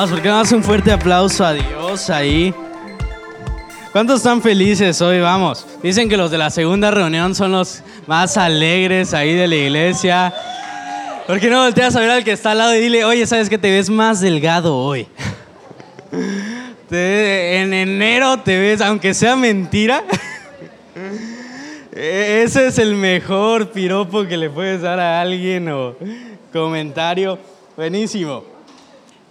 Vamos, 0.00 0.12
¿por 0.12 0.22
qué 0.22 0.28
no 0.30 0.56
un 0.56 0.64
fuerte 0.64 0.92
aplauso 0.92 1.44
a 1.44 1.52
Dios 1.52 2.08
ahí? 2.08 2.54
¿Cuántos 3.92 4.16
están 4.16 4.40
felices 4.40 4.98
hoy? 5.02 5.20
Vamos. 5.20 5.66
Dicen 5.82 6.08
que 6.08 6.16
los 6.16 6.30
de 6.30 6.38
la 6.38 6.48
segunda 6.48 6.90
reunión 6.90 7.34
son 7.34 7.52
los 7.52 7.82
más 8.06 8.38
alegres 8.38 9.12
ahí 9.12 9.34
de 9.34 9.46
la 9.46 9.56
iglesia. 9.56 10.32
¿Por 11.26 11.38
qué 11.38 11.50
no 11.50 11.62
volteas 11.62 11.96
a 11.96 12.00
ver 12.00 12.10
al 12.12 12.24
que 12.24 12.32
está 12.32 12.52
al 12.52 12.58
lado 12.58 12.74
y 12.74 12.80
dile, 12.80 13.04
oye, 13.04 13.26
¿sabes 13.26 13.50
que 13.50 13.58
te 13.58 13.70
ves 13.70 13.90
más 13.90 14.22
delgado 14.22 14.74
hoy? 14.74 15.06
en 16.90 17.74
enero 17.74 18.38
te 18.38 18.58
ves, 18.58 18.80
aunque 18.80 19.12
sea 19.12 19.36
mentira, 19.36 20.02
e-, 21.94 22.40
ese 22.42 22.68
es 22.68 22.78
el 22.78 22.94
mejor 22.94 23.68
piropo 23.68 24.24
que 24.24 24.38
le 24.38 24.48
puedes 24.48 24.80
dar 24.80 24.98
a 24.98 25.20
alguien 25.20 25.68
o 25.68 25.94
comentario. 26.50 27.38
Buenísimo. 27.76 28.49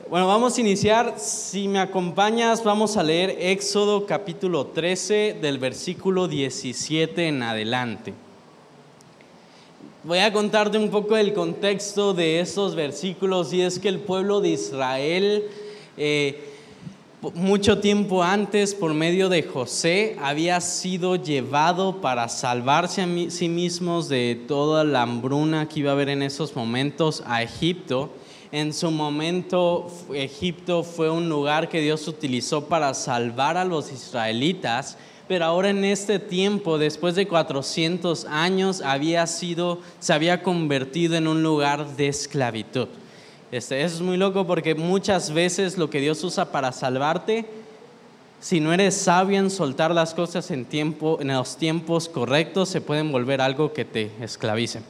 Bueno, 0.09 0.25
vamos 0.25 0.57
a 0.57 0.61
iniciar. 0.61 1.19
Si 1.19 1.67
me 1.67 1.77
acompañas, 1.77 2.63
vamos 2.63 2.97
a 2.97 3.03
leer 3.03 3.37
Éxodo 3.39 4.07
capítulo 4.07 4.65
13 4.65 5.37
del 5.39 5.59
versículo 5.59 6.27
17 6.27 7.27
en 7.27 7.43
adelante. 7.43 8.15
Voy 10.03 10.17
a 10.17 10.33
contarte 10.33 10.79
un 10.79 10.89
poco 10.89 11.15
el 11.15 11.31
contexto 11.31 12.15
de 12.15 12.39
estos 12.39 12.73
versículos 12.73 13.53
y 13.53 13.61
es 13.61 13.77
que 13.77 13.87
el 13.87 13.99
pueblo 13.99 14.41
de 14.41 14.49
Israel, 14.49 15.43
eh, 15.95 16.43
mucho 17.35 17.77
tiempo 17.77 18.23
antes, 18.23 18.73
por 18.73 18.95
medio 18.95 19.29
de 19.29 19.43
José, 19.43 20.17
había 20.23 20.59
sido 20.59 21.17
llevado 21.17 22.01
para 22.01 22.29
salvarse 22.29 23.03
a 23.03 23.29
sí 23.29 23.47
mismos 23.47 24.09
de 24.09 24.43
toda 24.47 24.83
la 24.83 25.03
hambruna 25.03 25.69
que 25.69 25.81
iba 25.81 25.91
a 25.91 25.93
haber 25.93 26.09
en 26.09 26.23
esos 26.23 26.55
momentos 26.55 27.21
a 27.27 27.43
Egipto. 27.43 28.09
En 28.51 28.73
su 28.73 28.89
momento 28.89 29.91
Egipto 30.11 30.83
fue 30.83 31.11
un 31.11 31.29
lugar 31.29 31.69
que 31.69 31.81
Dios 31.81 32.07
utilizó 32.07 32.65
para 32.65 32.95
salvar 32.95 33.57
a 33.57 33.65
los 33.65 33.91
israelitas, 33.91 34.97
pero 35.27 35.45
ahora 35.45 35.69
en 35.69 35.85
este 35.85 36.17
tiempo, 36.17 36.79
después 36.79 37.13
de 37.13 37.27
400 37.27 38.25
años, 38.25 38.81
había 38.81 39.27
sido, 39.27 39.81
se 39.99 40.13
había 40.13 40.41
convertido 40.41 41.15
en 41.15 41.27
un 41.27 41.43
lugar 41.43 41.95
de 41.95 42.07
esclavitud. 42.07 42.87
Este, 43.51 43.83
eso 43.83 43.97
es 43.97 44.01
muy 44.01 44.17
loco 44.17 44.47
porque 44.47 44.73
muchas 44.73 45.31
veces 45.31 45.77
lo 45.77 45.91
que 45.91 46.01
Dios 46.01 46.23
usa 46.23 46.51
para 46.51 46.71
salvarte, 46.71 47.45
si 48.39 48.59
no 48.59 48.73
eres 48.73 48.95
sabio 48.95 49.37
en 49.37 49.51
soltar 49.51 49.91
las 49.91 50.15
cosas 50.15 50.49
en, 50.49 50.65
tiempo, 50.65 51.19
en 51.21 51.27
los 51.27 51.55
tiempos 51.57 52.09
correctos, 52.09 52.69
se 52.69 52.81
pueden 52.81 53.11
volver 53.11 53.41
algo 53.41 53.73
que 53.73 53.85
te 53.85 54.09
esclavice. 54.21 54.81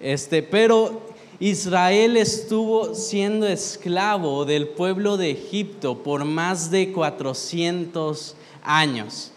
Este, 0.00 0.42
pero 0.42 1.15
Israel 1.38 2.16
estuvo 2.16 2.94
siendo 2.94 3.46
esclavo 3.46 4.46
del 4.46 4.68
pueblo 4.68 5.18
de 5.18 5.32
Egipto 5.32 6.02
por 6.02 6.24
más 6.24 6.70
de 6.70 6.92
400 6.92 8.34
años. 8.62 9.32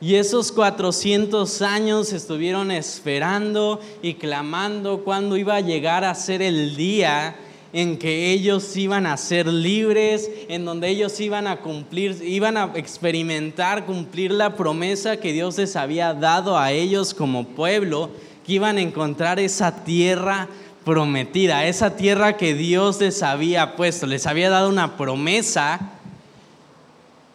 Y 0.00 0.14
esos 0.14 0.52
400 0.52 1.60
años 1.62 2.12
estuvieron 2.14 2.70
esperando 2.70 3.80
y 4.02 4.14
clamando 4.14 5.04
cuando 5.04 5.36
iba 5.36 5.56
a 5.56 5.60
llegar 5.60 6.04
a 6.04 6.14
ser 6.14 6.40
el 6.40 6.76
día 6.76 7.36
en 7.74 7.98
que 7.98 8.30
ellos 8.30 8.74
iban 8.76 9.04
a 9.04 9.16
ser 9.16 9.46
libres, 9.46 10.30
en 10.48 10.64
donde 10.64 10.88
ellos 10.88 11.18
iban 11.20 11.46
a 11.46 11.60
cumplir, 11.60 12.22
iban 12.22 12.56
a 12.56 12.72
experimentar, 12.74 13.84
cumplir 13.84 14.30
la 14.30 14.56
promesa 14.56 15.18
que 15.18 15.32
Dios 15.32 15.58
les 15.58 15.76
había 15.76 16.14
dado 16.14 16.56
a 16.56 16.72
ellos 16.72 17.12
como 17.12 17.48
pueblo, 17.48 18.10
que 18.46 18.54
iban 18.54 18.78
a 18.78 18.82
encontrar 18.82 19.40
esa 19.40 19.84
tierra 19.84 20.48
prometida, 20.84 21.66
esa 21.66 21.96
tierra 21.96 22.36
que 22.36 22.54
Dios 22.54 23.00
les 23.00 23.22
había 23.22 23.76
puesto, 23.76 24.06
les 24.06 24.26
había 24.26 24.50
dado 24.50 24.68
una 24.68 24.96
promesa, 24.96 25.80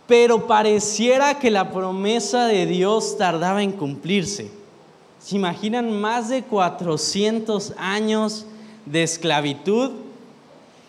pero 0.08 0.48
pareciera 0.48 1.40
que 1.40 1.52
la 1.52 1.72
promesa 1.72 2.46
de 2.48 2.66
Dios 2.66 3.18
tardaba 3.18 3.64
en 3.64 3.72
cumplirse. 3.72 4.52
¿Se 5.20 5.36
imaginan 5.36 6.00
más 6.00 6.30
de 6.30 6.44
400 6.44 7.74
años 7.78 8.46
de 8.86 9.04
esclavitud? 9.04 9.92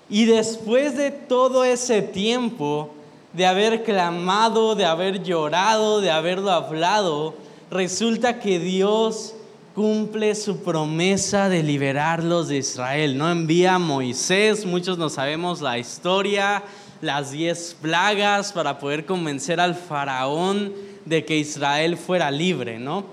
Y 0.09 0.25
después 0.25 0.97
de 0.97 1.11
todo 1.11 1.65
ese 1.65 2.03
tiempo, 2.03 2.91
de 3.33 3.47
haber 3.47 3.85
clamado, 3.85 4.75
de 4.75 4.85
haber 4.85 5.23
llorado, 5.23 6.01
de 6.01 6.11
haberlo 6.11 6.51
hablado, 6.51 7.35
resulta 7.71 8.41
que 8.41 8.59
Dios 8.59 9.35
cumple 9.81 10.35
su 10.35 10.59
promesa 10.59 11.49
de 11.49 11.63
liberarlos 11.63 12.49
de 12.49 12.59
Israel. 12.59 13.17
No 13.17 13.31
envía 13.31 13.77
a 13.77 13.79
Moisés, 13.79 14.67
muchos 14.67 14.99
no 14.99 15.09
sabemos 15.09 15.63
la 15.63 15.79
historia, 15.79 16.63
las 17.01 17.31
diez 17.31 17.75
plagas 17.81 18.53
para 18.53 18.79
poder 18.79 19.07
convencer 19.07 19.59
al 19.59 19.75
faraón 19.75 20.75
de 21.07 21.25
que 21.25 21.39
Israel 21.39 21.97
fuera 21.97 22.31
libre, 22.31 22.79
¿no? 22.79 23.07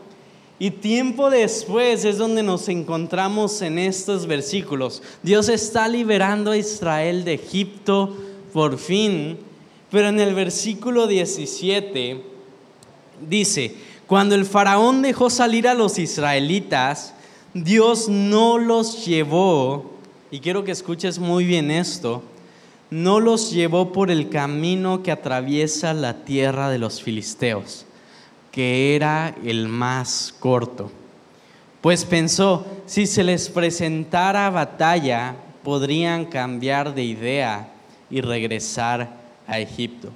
Y 0.60 0.72
tiempo 0.72 1.30
después 1.30 2.04
es 2.04 2.18
donde 2.18 2.44
nos 2.44 2.68
encontramos 2.68 3.62
en 3.62 3.80
estos 3.80 4.28
versículos. 4.28 5.02
Dios 5.24 5.48
está 5.48 5.88
liberando 5.88 6.52
a 6.52 6.58
Israel 6.58 7.24
de 7.24 7.36
Egipto 7.36 8.14
por 8.52 8.78
fin, 8.78 9.38
pero 9.90 10.10
en 10.10 10.20
el 10.20 10.36
versículo 10.36 11.08
17 11.08 12.22
dice, 13.22 13.87
cuando 14.08 14.36
el 14.36 14.46
faraón 14.46 15.02
dejó 15.02 15.30
salir 15.30 15.68
a 15.68 15.74
los 15.74 16.00
israelitas, 16.00 17.14
Dios 17.54 18.08
no 18.08 18.58
los 18.58 19.06
llevó, 19.06 19.92
y 20.32 20.40
quiero 20.40 20.64
que 20.64 20.72
escuches 20.72 21.20
muy 21.20 21.46
bien 21.46 21.70
esto, 21.70 22.24
no 22.90 23.20
los 23.20 23.52
llevó 23.52 23.92
por 23.92 24.10
el 24.10 24.30
camino 24.30 25.04
que 25.04 25.12
atraviesa 25.12 25.94
la 25.94 26.24
tierra 26.24 26.70
de 26.70 26.80
los 26.80 27.02
filisteos, 27.02 27.86
que 28.52 28.96
era 28.96 29.36
el 29.44 29.68
más 29.68 30.34
corto. 30.40 30.90
Pues 31.82 32.06
pensó, 32.06 32.66
si 32.86 33.08
se 33.08 33.26
les 33.26 33.50
presentara 33.50 34.50
batalla, 34.50 35.36
podrían 35.64 36.26
cambiar 36.26 36.96
de 36.96 37.04
idea 37.04 37.74
y 38.10 38.22
regresar 38.22 39.18
a 39.48 39.60
Egipto. 39.60 40.12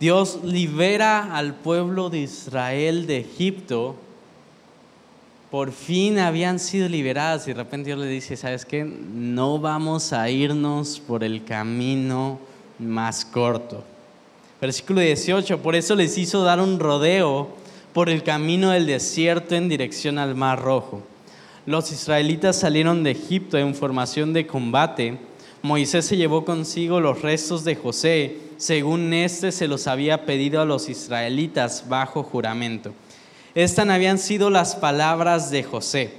Dios 0.00 0.38
libera 0.42 1.36
al 1.36 1.56
pueblo 1.56 2.08
de 2.08 2.20
Israel 2.20 3.06
de 3.06 3.18
Egipto. 3.18 3.96
Por 5.50 5.72
fin 5.72 6.18
habían 6.18 6.58
sido 6.58 6.88
liberadas 6.88 7.46
y 7.46 7.50
de 7.50 7.58
repente 7.58 7.88
Dios 7.88 7.98
le 7.98 8.06
dice, 8.06 8.34
¿sabes 8.38 8.64
qué? 8.64 8.82
No 8.82 9.58
vamos 9.58 10.14
a 10.14 10.30
irnos 10.30 11.00
por 11.00 11.22
el 11.22 11.44
camino 11.44 12.38
más 12.78 13.26
corto. 13.26 13.84
Versículo 14.58 15.00
18, 15.00 15.58
por 15.58 15.76
eso 15.76 15.94
les 15.94 16.16
hizo 16.16 16.44
dar 16.44 16.60
un 16.60 16.80
rodeo 16.80 17.48
por 17.92 18.08
el 18.08 18.22
camino 18.22 18.70
del 18.70 18.86
desierto 18.86 19.54
en 19.54 19.68
dirección 19.68 20.16
al 20.16 20.34
Mar 20.34 20.62
Rojo. 20.62 21.02
Los 21.66 21.92
israelitas 21.92 22.58
salieron 22.58 23.02
de 23.02 23.10
Egipto 23.10 23.58
en 23.58 23.74
formación 23.74 24.32
de 24.32 24.46
combate. 24.46 25.18
Moisés 25.60 26.06
se 26.06 26.16
llevó 26.16 26.46
consigo 26.46 27.00
los 27.00 27.20
restos 27.20 27.64
de 27.64 27.76
José 27.76 28.49
según 28.60 29.14
éste 29.14 29.52
se 29.52 29.68
los 29.68 29.86
había 29.86 30.26
pedido 30.26 30.60
a 30.60 30.66
los 30.66 30.90
israelitas 30.90 31.86
bajo 31.88 32.22
juramento. 32.22 32.92
Estas 33.54 33.88
habían 33.88 34.18
sido 34.18 34.50
las 34.50 34.76
palabras 34.76 35.50
de 35.50 35.62
José. 35.62 36.10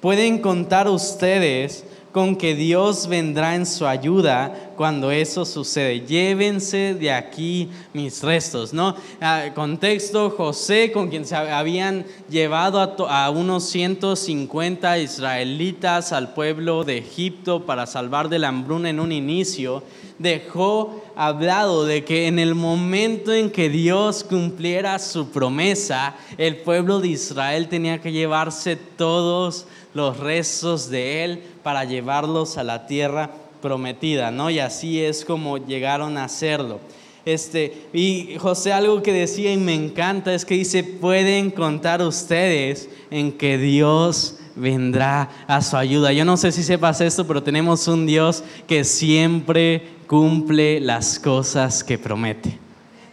Pueden 0.00 0.38
contar 0.38 0.88
ustedes 0.88 1.84
con 2.12 2.36
que 2.36 2.54
Dios 2.54 3.06
vendrá 3.06 3.54
en 3.54 3.66
su 3.66 3.86
ayuda 3.86 4.72
cuando 4.76 5.10
eso 5.10 5.44
sucede. 5.44 6.00
Llévense 6.00 6.94
de 6.94 7.12
aquí 7.12 7.68
mis 7.92 8.22
restos, 8.22 8.72
¿no? 8.72 8.96
Ah, 9.20 9.50
contexto, 9.54 10.30
José, 10.30 10.90
con 10.90 11.08
quien 11.08 11.24
se 11.24 11.36
habían 11.36 12.04
llevado 12.28 12.80
a, 12.80 13.24
a, 13.24 13.30
unos 13.30 13.64
150 13.70 14.98
israelitas 14.98 16.12
al 16.12 16.34
pueblo 16.34 16.82
de 16.82 16.98
Egipto 16.98 17.64
para 17.64 17.86
salvar 17.86 18.28
de 18.28 18.38
la 18.38 18.48
hambruna 18.48 18.90
en 18.90 18.98
un 18.98 19.12
inicio, 19.12 19.84
dejó 20.18 21.02
hablado 21.14 21.84
de 21.84 22.04
que 22.04 22.26
en 22.26 22.38
el 22.38 22.54
momento 22.54 23.32
en 23.32 23.50
que 23.50 23.68
Dios 23.68 24.24
cumpliera 24.24 24.98
su 24.98 25.30
promesa, 25.30 26.16
el 26.38 26.56
pueblo 26.56 27.00
de 27.00 27.08
Israel 27.08 27.68
tenía 27.68 28.00
que 28.00 28.12
llevarse 28.12 28.76
todos 28.76 29.66
los 29.94 30.18
restos 30.18 30.90
de 30.90 31.24
él 31.24 31.42
para 31.62 31.84
llevarlos 31.84 32.58
a 32.58 32.64
la 32.64 32.86
tierra 32.86 33.30
prometida, 33.60 34.30
¿no? 34.30 34.50
Y 34.50 34.58
así 34.58 35.02
es 35.02 35.24
como 35.24 35.58
llegaron 35.58 36.16
a 36.16 36.24
hacerlo. 36.24 36.80
Este, 37.24 37.86
y 37.92 38.36
José 38.38 38.72
algo 38.72 39.02
que 39.02 39.12
decía 39.12 39.52
y 39.52 39.56
me 39.56 39.74
encanta 39.74 40.34
es 40.34 40.44
que 40.44 40.54
dice, 40.54 40.82
pueden 40.82 41.50
contar 41.50 42.00
ustedes 42.02 42.88
en 43.10 43.32
que 43.32 43.58
Dios 43.58 44.38
vendrá 44.56 45.30
a 45.46 45.60
su 45.62 45.76
ayuda. 45.76 46.12
Yo 46.12 46.24
no 46.24 46.36
sé 46.36 46.50
si 46.50 46.62
sepas 46.62 47.00
esto, 47.00 47.26
pero 47.26 47.42
tenemos 47.42 47.86
un 47.88 48.06
Dios 48.06 48.42
que 48.66 48.84
siempre 48.84 49.82
cumple 50.06 50.80
las 50.80 51.18
cosas 51.18 51.84
que 51.84 51.98
promete. 51.98 52.58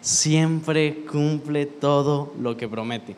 Siempre 0.02 1.06
cumple 1.12 1.66
todo 1.66 2.34
lo 2.40 2.56
que 2.56 2.68
promete. 2.68 3.16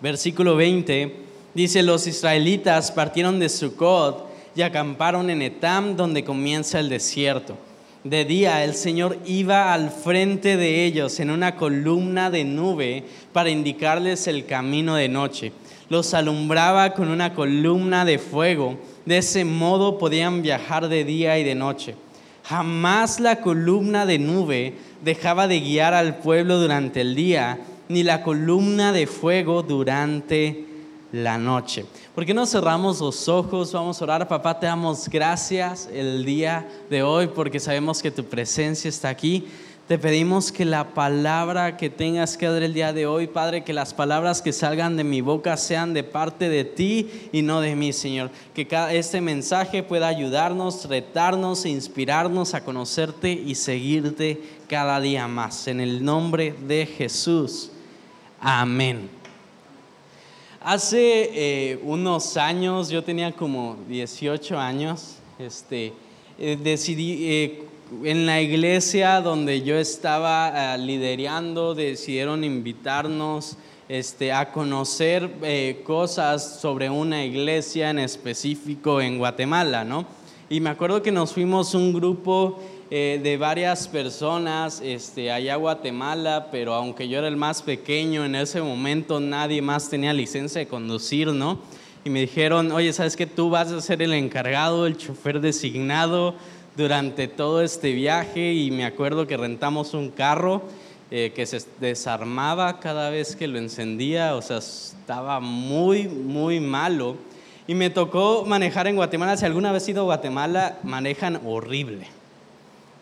Versículo 0.00 0.56
20 0.56 1.31
dice, 1.54 1.82
los 1.82 2.06
israelitas 2.06 2.90
partieron 2.92 3.38
de 3.38 3.48
Sucot 3.48 4.26
y 4.54 4.62
acamparon 4.62 5.30
en 5.30 5.42
Etam, 5.42 5.96
donde 5.96 6.24
comienza 6.24 6.80
el 6.80 6.88
desierto. 6.88 7.56
De 8.04 8.24
día 8.24 8.64
el 8.64 8.74
Señor 8.74 9.18
iba 9.26 9.72
al 9.72 9.90
frente 9.90 10.56
de 10.56 10.84
ellos 10.84 11.20
en 11.20 11.30
una 11.30 11.54
columna 11.54 12.30
de 12.30 12.42
nube 12.42 13.04
para 13.32 13.50
indicarles 13.50 14.26
el 14.26 14.44
camino 14.44 14.96
de 14.96 15.08
noche. 15.08 15.52
Los 15.88 16.12
alumbraba 16.12 16.94
con 16.94 17.08
una 17.08 17.32
columna 17.32 18.04
de 18.04 18.18
fuego. 18.18 18.76
De 19.06 19.18
ese 19.18 19.44
modo 19.44 19.98
podían 19.98 20.42
viajar 20.42 20.88
de 20.88 21.04
día 21.04 21.38
y 21.38 21.44
de 21.44 21.54
noche. 21.54 21.94
Jamás 22.42 23.20
la 23.20 23.40
columna 23.40 24.04
de 24.04 24.18
nube 24.18 24.74
dejaba 25.04 25.46
de 25.46 25.60
guiar 25.60 25.94
al 25.94 26.16
pueblo 26.16 26.58
durante 26.58 27.02
el 27.02 27.14
día, 27.14 27.60
ni 27.88 28.02
la 28.02 28.24
columna 28.24 28.92
de 28.92 29.06
fuego 29.06 29.62
durante 29.62 30.71
la 31.12 31.38
noche. 31.38 31.84
¿Por 32.14 32.26
qué 32.26 32.34
no 32.34 32.46
cerramos 32.46 33.00
los 33.00 33.28
ojos? 33.28 33.72
Vamos 33.72 34.00
a 34.00 34.04
orar. 34.04 34.28
Papá, 34.28 34.58
te 34.58 34.66
damos 34.66 35.08
gracias 35.08 35.88
el 35.92 36.24
día 36.24 36.66
de 36.90 37.02
hoy 37.02 37.28
porque 37.28 37.60
sabemos 37.60 38.02
que 38.02 38.10
tu 38.10 38.24
presencia 38.24 38.88
está 38.88 39.10
aquí. 39.10 39.46
Te 39.88 39.98
pedimos 39.98 40.52
que 40.52 40.64
la 40.64 40.94
palabra 40.94 41.76
que 41.76 41.90
tengas 41.90 42.36
que 42.36 42.46
dar 42.46 42.62
el 42.62 42.72
día 42.72 42.92
de 42.92 43.04
hoy, 43.04 43.26
Padre, 43.26 43.64
que 43.64 43.72
las 43.72 43.92
palabras 43.92 44.40
que 44.40 44.52
salgan 44.52 44.96
de 44.96 45.04
mi 45.04 45.20
boca 45.20 45.56
sean 45.56 45.92
de 45.92 46.04
parte 46.04 46.48
de 46.48 46.64
ti 46.64 47.28
y 47.32 47.42
no 47.42 47.60
de 47.60 47.74
mí, 47.74 47.92
Señor. 47.92 48.30
Que 48.54 48.66
este 48.92 49.20
mensaje 49.20 49.82
pueda 49.82 50.06
ayudarnos, 50.06 50.88
retarnos 50.88 51.64
e 51.64 51.70
inspirarnos 51.70 52.54
a 52.54 52.64
conocerte 52.64 53.32
y 53.32 53.54
seguirte 53.56 54.40
cada 54.68 55.00
día 55.00 55.28
más. 55.28 55.66
En 55.66 55.80
el 55.80 56.02
nombre 56.04 56.54
de 56.66 56.86
Jesús. 56.86 57.70
Amén. 58.40 59.21
Hace 60.64 61.30
eh, 61.34 61.80
unos 61.82 62.36
años, 62.36 62.88
yo 62.88 63.02
tenía 63.02 63.32
como 63.32 63.76
18 63.88 64.56
años, 64.60 65.16
este, 65.40 65.92
eh, 66.38 66.56
decidí, 66.62 67.28
eh, 67.28 67.64
en 68.04 68.26
la 68.26 68.40
iglesia 68.40 69.20
donde 69.20 69.62
yo 69.62 69.76
estaba 69.76 70.76
liderando, 70.76 71.74
decidieron 71.74 72.44
invitarnos 72.44 73.56
este, 73.88 74.32
a 74.32 74.52
conocer 74.52 75.30
cosas 75.82 76.60
sobre 76.60 76.88
una 76.88 77.24
iglesia 77.24 77.90
en 77.90 77.98
específico 77.98 79.00
en 79.00 79.18
Guatemala, 79.18 79.84
¿no? 79.84 80.06
Y 80.48 80.60
me 80.60 80.70
acuerdo 80.70 81.02
que 81.02 81.10
nos 81.10 81.32
fuimos 81.32 81.74
un 81.74 81.92
grupo 81.92 82.60
eh, 82.94 83.18
de 83.22 83.38
varias 83.38 83.88
personas 83.88 84.82
este, 84.84 85.32
allá 85.32 85.54
a 85.54 85.56
Guatemala, 85.56 86.48
pero 86.52 86.74
aunque 86.74 87.08
yo 87.08 87.20
era 87.20 87.28
el 87.28 87.38
más 87.38 87.62
pequeño 87.62 88.22
en 88.26 88.34
ese 88.34 88.60
momento, 88.60 89.18
nadie 89.18 89.62
más 89.62 89.88
tenía 89.88 90.12
licencia 90.12 90.58
de 90.58 90.66
conducir, 90.66 91.28
¿no? 91.28 91.58
Y 92.04 92.10
me 92.10 92.20
dijeron, 92.20 92.70
oye, 92.70 92.92
¿sabes 92.92 93.16
que 93.16 93.26
tú 93.26 93.48
vas 93.48 93.72
a 93.72 93.80
ser 93.80 94.02
el 94.02 94.12
encargado, 94.12 94.86
el 94.86 94.98
chofer 94.98 95.40
designado 95.40 96.34
durante 96.76 97.28
todo 97.28 97.62
este 97.62 97.92
viaje? 97.92 98.52
Y 98.52 98.70
me 98.70 98.84
acuerdo 98.84 99.26
que 99.26 99.38
rentamos 99.38 99.94
un 99.94 100.10
carro 100.10 100.60
eh, 101.10 101.32
que 101.34 101.46
se 101.46 101.62
desarmaba 101.80 102.78
cada 102.78 103.08
vez 103.08 103.36
que 103.36 103.48
lo 103.48 103.56
encendía, 103.56 104.36
o 104.36 104.42
sea, 104.42 104.58
estaba 104.58 105.40
muy, 105.40 106.08
muy 106.08 106.60
malo. 106.60 107.16
Y 107.66 107.74
me 107.74 107.88
tocó 107.88 108.44
manejar 108.46 108.86
en 108.86 108.96
Guatemala. 108.96 109.38
Si 109.38 109.46
alguna 109.46 109.72
vez 109.72 109.88
he 109.88 109.92
ido 109.92 110.02
a 110.02 110.04
Guatemala, 110.04 110.78
manejan 110.82 111.40
horrible. 111.46 112.06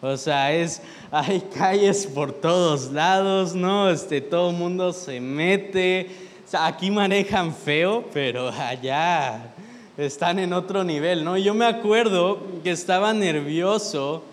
O 0.02 0.16
sea, 0.16 0.52
es, 0.54 0.80
hay 1.10 1.40
calles 1.54 2.06
por 2.06 2.32
todos 2.32 2.90
lados, 2.90 3.54
¿no? 3.54 3.90
Este, 3.90 4.22
todo 4.22 4.50
el 4.50 4.56
mundo 4.56 4.92
se 4.94 5.20
mete. 5.20 6.08
Aquí 6.52 6.90
manejan 6.90 7.54
feo, 7.54 8.04
pero 8.12 8.48
allá 8.48 9.52
están 9.98 10.38
en 10.38 10.54
otro 10.54 10.84
nivel, 10.84 11.22
¿no? 11.22 11.36
Yo 11.36 11.52
me 11.52 11.66
acuerdo 11.66 12.40
que 12.64 12.70
estaba 12.70 13.12
nervioso 13.12 14.24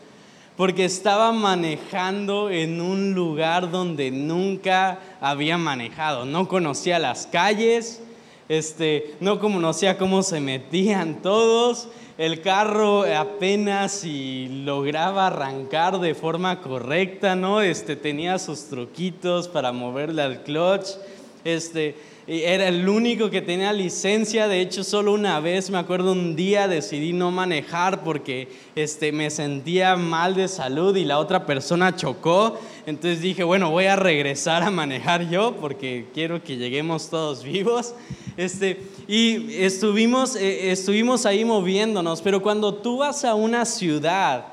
porque 0.56 0.86
estaba 0.86 1.34
manejando 1.34 2.50
en 2.50 2.80
un 2.80 3.14
lugar 3.14 3.70
donde 3.70 4.10
nunca 4.10 5.00
había 5.20 5.58
manejado. 5.58 6.26
No 6.26 6.48
conocía 6.48 6.98
las 6.98 7.28
calles, 7.28 8.02
este, 8.50 9.16
no 9.20 9.40
conocía 9.40 9.98
cómo 9.98 10.24
se 10.24 10.40
metían 10.40 11.22
todos 11.22 11.90
el 12.18 12.42
carro 12.42 13.04
apenas 13.16 13.92
si 13.92 14.64
lograba 14.66 15.28
arrancar 15.28 16.00
de 16.00 16.16
forma 16.16 16.62
correcta, 16.62 17.36
¿no? 17.36 17.62
Este, 17.62 17.96
tenía 17.96 18.40
sus 18.40 18.66
truquitos 18.70 19.48
para 19.48 19.72
moverle 19.72 20.24
al 20.24 20.42
clutch. 20.42 20.88
Este, 21.44 21.96
era 22.28 22.68
el 22.68 22.90
único 22.90 23.30
que 23.30 23.42
tenía 23.42 23.72
licencia, 23.72 24.50
de 24.50 24.60
hecho 24.60 24.84
solo 24.84 25.14
una 25.14 25.40
vez, 25.40 25.70
me 25.70 25.78
acuerdo 25.78 26.12
un 26.12 26.36
día 26.36 26.68
decidí 26.68 27.14
no 27.14 27.32
manejar 27.32 28.04
porque 28.04 28.50
este, 28.76 29.14
me 29.14 29.30
sentía 29.30 29.96
mal 29.96 30.36
de 30.36 30.50
salud 30.50 30.94
y 30.98 31.06
la 31.06 31.20
otra 31.20 31.46
persona 31.46 31.96
chocó, 31.96 32.60
entonces 32.86 33.22
dije, 33.22 33.46
bueno, 33.46 33.72
voy 33.72 33.86
a 33.86 33.96
regresar 33.96 34.64
a 34.64 34.70
manejar 34.72 35.30
yo 35.30 35.56
porque 35.56 36.08
quiero 36.14 36.44
que 36.44 36.58
lleguemos 36.58 37.10
todos 37.10 37.44
vivos. 37.44 37.96
Este, 38.36 38.82
y 39.08 39.56
estuvimos, 39.64 40.36
eh, 40.36 40.72
estuvimos 40.72 41.26
ahí 41.26 41.46
moviéndonos, 41.46 42.22
pero 42.22 42.42
cuando 42.42 42.74
tú 42.74 42.98
vas 42.98 43.24
a 43.24 43.36
una 43.36 43.64
ciudad 43.64 44.48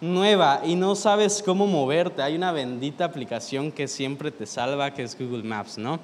nueva 0.00 0.62
y 0.64 0.76
no 0.76 0.94
sabes 0.94 1.42
cómo 1.44 1.66
moverte, 1.66 2.22
hay 2.22 2.36
una 2.36 2.52
bendita 2.52 3.04
aplicación 3.04 3.72
que 3.72 3.88
siempre 3.88 4.30
te 4.30 4.46
salva, 4.46 4.94
que 4.94 5.02
es 5.02 5.18
Google 5.18 5.42
Maps, 5.42 5.76
¿no? 5.76 5.98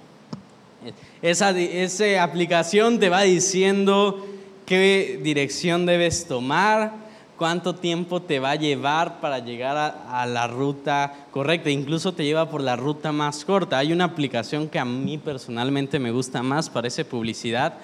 Esa, 1.21 1.51
esa 1.51 2.23
aplicación 2.23 2.99
te 2.99 3.09
va 3.09 3.23
diciendo 3.23 4.27
qué 4.67 5.21
dirección 5.23 5.87
debes 5.87 6.27
tomar, 6.27 6.93
cuánto 7.37 7.75
tiempo 7.75 8.23
te 8.23 8.39
va 8.39 8.53
a 8.53 8.57
llevar 8.57 9.21
para 9.21 9.39
llegar 9.41 9.77
a, 9.77 10.27
la 10.27 10.47
ruta 10.47 11.27
correcta. 11.31 11.71
Incluso 11.71 12.13
te 12.13 12.25
lleva 12.25 12.49
por 12.49 12.61
la 12.61 12.77
ruta 12.77 13.13
más 13.13 13.45
corta. 13.45 13.79
Hay 13.79 13.93
una 13.93 14.05
aplicación 14.05 14.69
que 14.69 14.79
a 14.79 14.85
mí 14.85 15.19
personalmente 15.19 15.99
me 15.99 16.11
gusta 16.11 16.43
más, 16.43 16.71
parece 16.71 17.05
publicidad, 17.05 17.75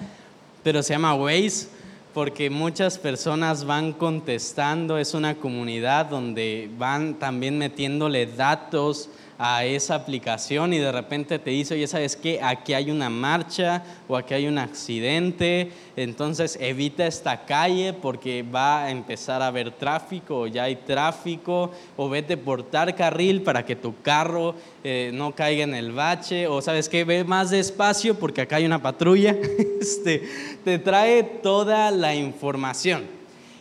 pero 0.63 0.81
se 0.81 0.93
llama 0.93 1.15
Waze 1.15 1.67
porque 2.13 2.49
muchas 2.49 2.97
personas 2.97 3.65
van 3.65 3.93
contestando, 3.93 4.97
es 4.97 5.13
una 5.13 5.35
comunidad 5.35 6.07
donde 6.07 6.69
van 6.77 7.15
también 7.15 7.57
metiéndole 7.57 8.25
datos 8.25 9.09
a 9.41 9.63
esa 9.63 9.95
aplicación 9.95 10.73
y 10.73 10.79
de 10.79 10.91
repente 10.91 11.39
te 11.39 11.51
dice, 11.51 11.73
oye, 11.73 11.87
¿sabes 11.87 12.17
qué? 12.17 12.41
Aquí 12.43 12.73
hay 12.73 12.91
una 12.91 13.09
marcha 13.09 13.81
o 14.09 14.17
aquí 14.17 14.33
hay 14.33 14.47
un 14.47 14.57
accidente, 14.57 15.71
entonces 15.95 16.57
evita 16.59 17.07
esta 17.07 17.45
calle 17.45 17.93
porque 17.93 18.43
va 18.43 18.83
a 18.83 18.91
empezar 18.91 19.41
a 19.41 19.47
haber 19.47 19.71
tráfico 19.71 20.41
o 20.41 20.47
ya 20.47 20.63
hay 20.63 20.75
tráfico, 20.75 21.71
o 21.95 22.09
vete 22.09 22.35
por 22.35 22.63
tal 22.63 22.93
carril 22.95 23.41
para 23.41 23.63
que 23.63 23.77
tu 23.77 24.01
carro 24.01 24.55
eh, 24.83 25.11
no 25.13 25.33
caiga 25.33 25.63
en 25.63 25.73
el 25.73 25.93
bache, 25.93 26.45
o 26.47 26.61
¿sabes 26.61 26.89
qué? 26.89 27.05
Ve 27.05 27.23
más 27.23 27.49
despacio 27.49 28.19
porque 28.19 28.41
acá 28.41 28.57
hay 28.57 28.65
una 28.65 28.81
patrulla, 28.81 29.37
este, 29.81 30.27
te 30.65 30.79
trae 30.79 31.23
toda 31.23 31.91
la 31.91 32.13
información. 32.13 33.05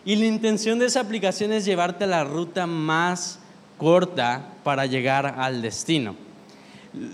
Y 0.05 0.17
la 0.17 0.27
intención 0.27 0.81
de 0.81 0.87
esa 0.87 1.01
aplicación 1.01 1.53
es 1.53 1.65
llevarte 1.65 2.03
a 2.03 2.09
la 2.09 2.25
ruta 2.25 2.67
más 2.67 3.39
corta 3.79 4.53
para 4.63 4.85
llegar 4.85 5.35
al 5.39 5.63
destino. 5.63 6.15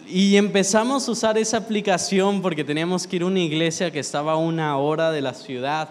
Y 0.08 0.36
empezamos 0.36 1.06
a 1.08 1.12
usar 1.12 1.38
esa 1.38 1.58
aplicación 1.58 2.42
porque 2.42 2.64
teníamos 2.64 3.06
que 3.06 3.16
ir 3.16 3.22
a 3.22 3.26
una 3.26 3.40
iglesia 3.40 3.90
que 3.90 4.00
estaba 4.00 4.32
a 4.32 4.36
una 4.36 4.76
hora 4.78 5.10
de 5.10 5.20
la 5.20 5.34
ciudad. 5.34 5.90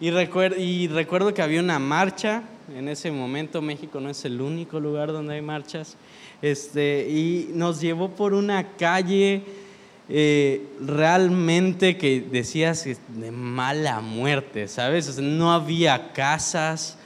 Y 0.00 0.10
recuerdo, 0.10 0.56
y 0.56 0.88
recuerdo 0.88 1.34
que 1.34 1.42
había 1.42 1.60
una 1.60 1.78
marcha. 1.78 2.42
En 2.74 2.88
ese 2.88 3.10
momento 3.10 3.60
México 3.60 4.00
no 4.00 4.10
es 4.10 4.24
el 4.24 4.40
único 4.40 4.80
lugar 4.80 5.12
donde 5.12 5.34
hay 5.34 5.42
marchas. 5.42 5.96
Este, 6.40 7.06
y 7.10 7.50
nos 7.52 7.80
llevó 7.80 8.10
por 8.10 8.32
una 8.32 8.76
calle 8.76 9.42
eh, 10.12 10.66
realmente 10.80 11.96
que 11.96 12.20
decías 12.20 12.84
de 12.84 13.30
mala 13.30 14.00
muerte, 14.00 14.66
¿sabes? 14.66 15.18
no 15.18 15.52
había 15.52 16.12
casas, 16.12 16.98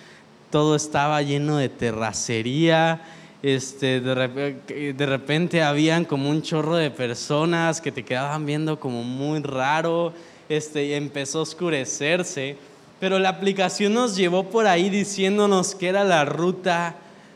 todo 0.54 0.76
estaba 0.76 1.20
lleno 1.20 1.56
de 1.56 1.68
terracería. 1.68 3.00
Este, 3.42 4.00
de, 4.00 4.94
repente 5.04 5.64
habían 5.64 6.04
como 6.04 6.30
un 6.30 6.42
chorro 6.42 6.76
de 6.76 6.92
personas 6.92 7.80
que 7.80 7.90
te 7.90 8.04
quedaban 8.04 8.46
viendo 8.46 8.78
como 8.78 9.02
muy 9.02 9.42
raro, 9.42 10.12
este, 10.48 10.84
y 10.84 10.92
empezó 10.92 11.40
a 11.40 11.42
oscurecerse, 11.42 12.56
pero 13.00 13.18
la 13.18 13.30
aplicación 13.30 13.94
nos 13.94 14.14
llevó 14.14 14.44
por 14.44 14.68
ahí 14.68 14.90
diciéndonos 14.90 15.74
que 15.74 15.88
era 15.88 16.04
la 16.04 16.24
ruta 16.24 16.94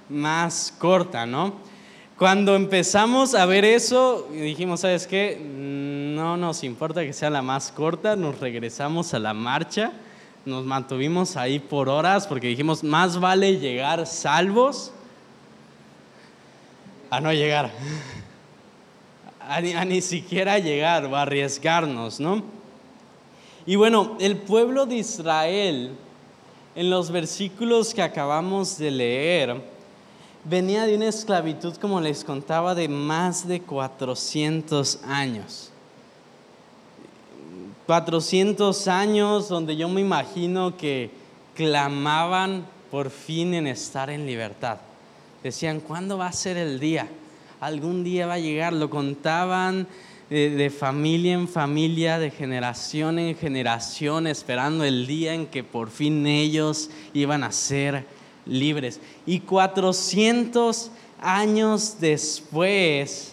más 0.08 0.72
corta, 0.78 1.26
¿no? 1.26 1.54
Cuando 2.16 2.54
empezamos 2.54 3.34
a 3.34 3.46
ver 3.46 3.64
eso, 3.64 4.28
dijimos, 4.30 4.78
¿sabes 4.78 5.08
qué? 5.08 5.44
No 5.44 6.36
nos 6.36 6.62
importa 6.62 7.02
que 7.02 7.12
sea 7.12 7.30
la 7.30 7.42
más 7.42 7.72
corta, 7.72 8.14
nos 8.14 8.38
regresamos 8.38 9.12
a 9.12 9.18
la 9.18 9.34
marcha 9.34 9.90
nos 10.48 10.64
mantuvimos 10.64 11.36
ahí 11.36 11.58
por 11.58 11.88
horas 11.88 12.26
porque 12.26 12.48
dijimos, 12.48 12.82
más 12.82 13.20
vale 13.20 13.58
llegar 13.58 14.06
salvos 14.06 14.92
a 17.10 17.20
no 17.20 17.32
llegar, 17.32 17.70
a 19.40 19.60
ni, 19.60 20.00
siquiera 20.00 20.58
llegar 20.58 21.06
o 21.06 21.16
arriesgarnos, 21.16 22.20
¿no? 22.20 22.42
Y 23.64 23.76
bueno, 23.76 24.16
el 24.20 24.36
pueblo 24.38 24.86
de 24.86 24.96
Israel 24.96 25.96
en 26.74 26.90
los 26.90 27.10
versículos 27.10 27.92
que 27.92 28.02
acabamos 28.02 28.78
de 28.78 28.90
leer, 28.90 29.60
venía 30.44 30.84
de 30.84 30.94
una 30.94 31.08
esclavitud, 31.08 31.76
como 31.76 32.00
les 32.00 32.22
contaba, 32.22 32.74
de 32.74 32.88
más 32.88 33.48
de 33.48 33.60
400 33.60 35.00
años. 35.04 35.72
400 37.88 38.86
años 38.88 39.48
donde 39.48 39.74
yo 39.74 39.88
me 39.88 40.02
imagino 40.02 40.76
que 40.76 41.10
clamaban 41.54 42.66
por 42.90 43.08
fin 43.08 43.54
en 43.54 43.66
estar 43.66 44.10
en 44.10 44.26
libertad. 44.26 44.76
Decían, 45.42 45.80
¿cuándo 45.80 46.18
va 46.18 46.26
a 46.26 46.32
ser 46.32 46.58
el 46.58 46.80
día? 46.80 47.08
Algún 47.60 48.04
día 48.04 48.26
va 48.26 48.34
a 48.34 48.38
llegar. 48.38 48.74
Lo 48.74 48.90
contaban 48.90 49.86
de, 50.28 50.70
familia 50.78 51.32
en 51.32 51.48
familia, 51.48 52.18
de 52.18 52.30
generación 52.30 53.18
en 53.18 53.34
generación, 53.34 54.26
esperando 54.26 54.84
el 54.84 55.06
día 55.06 55.32
en 55.32 55.46
que 55.46 55.64
por 55.64 55.88
fin 55.88 56.26
ellos 56.26 56.90
iban 57.14 57.42
a 57.42 57.52
ser 57.52 58.04
libres. 58.44 59.00
Y 59.24 59.40
400 59.40 60.90
años 61.22 61.96
después, 62.00 63.32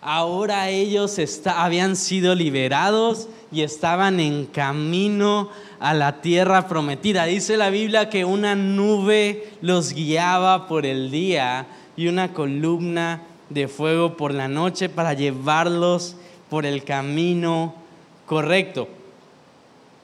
ahora 0.00 0.68
ellos 0.68 1.18
habían 1.46 1.96
sido 1.96 2.36
liberados 2.36 3.28
y 3.50 3.62
estaban 3.62 4.20
en 4.20 4.46
camino 4.46 5.50
a 5.80 5.94
la 5.94 6.20
tierra 6.20 6.68
prometida. 6.68 7.24
Dice 7.24 7.56
la 7.56 7.70
Biblia 7.70 8.10
que 8.10 8.24
una 8.24 8.54
nube 8.54 9.50
los 9.60 9.92
guiaba 9.92 10.68
por 10.68 10.84
el 10.84 11.10
día 11.10 11.66
y 11.96 12.08
una 12.08 12.32
columna 12.32 13.22
de 13.48 13.68
fuego 13.68 14.16
por 14.16 14.34
la 14.34 14.48
noche 14.48 14.88
para 14.88 15.14
llevarlos 15.14 16.16
por 16.50 16.66
el 16.66 16.84
camino 16.84 17.74
correcto. 18.26 18.88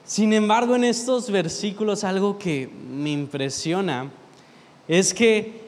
Sin 0.05 0.33
embargo, 0.33 0.75
en 0.75 0.83
estos 0.83 1.31
versículos 1.31 2.03
algo 2.03 2.37
que 2.37 2.69
me 2.91 3.11
impresiona 3.11 4.11
es 4.87 5.13
que 5.13 5.65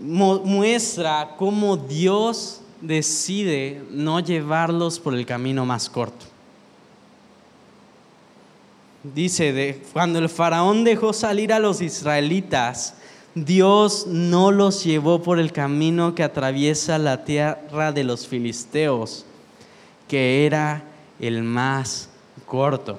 muestra 0.00 1.34
cómo 1.36 1.76
Dios 1.76 2.60
decide 2.80 3.82
no 3.90 4.20
llevarlos 4.20 4.98
por 5.00 5.14
el 5.14 5.26
camino 5.26 5.66
más 5.66 5.90
corto. 5.90 6.29
Dice, 9.02 9.52
de, 9.54 9.82
cuando 9.92 10.18
el 10.18 10.28
faraón 10.28 10.84
dejó 10.84 11.14
salir 11.14 11.52
a 11.54 11.58
los 11.58 11.80
israelitas, 11.80 12.94
Dios 13.34 14.06
no 14.06 14.50
los 14.50 14.84
llevó 14.84 15.22
por 15.22 15.38
el 15.38 15.52
camino 15.52 16.14
que 16.14 16.22
atraviesa 16.22 16.98
la 16.98 17.24
tierra 17.24 17.92
de 17.92 18.04
los 18.04 18.26
filisteos, 18.26 19.24
que 20.06 20.44
era 20.44 20.82
el 21.18 21.42
más 21.42 22.10
corto. 22.44 22.98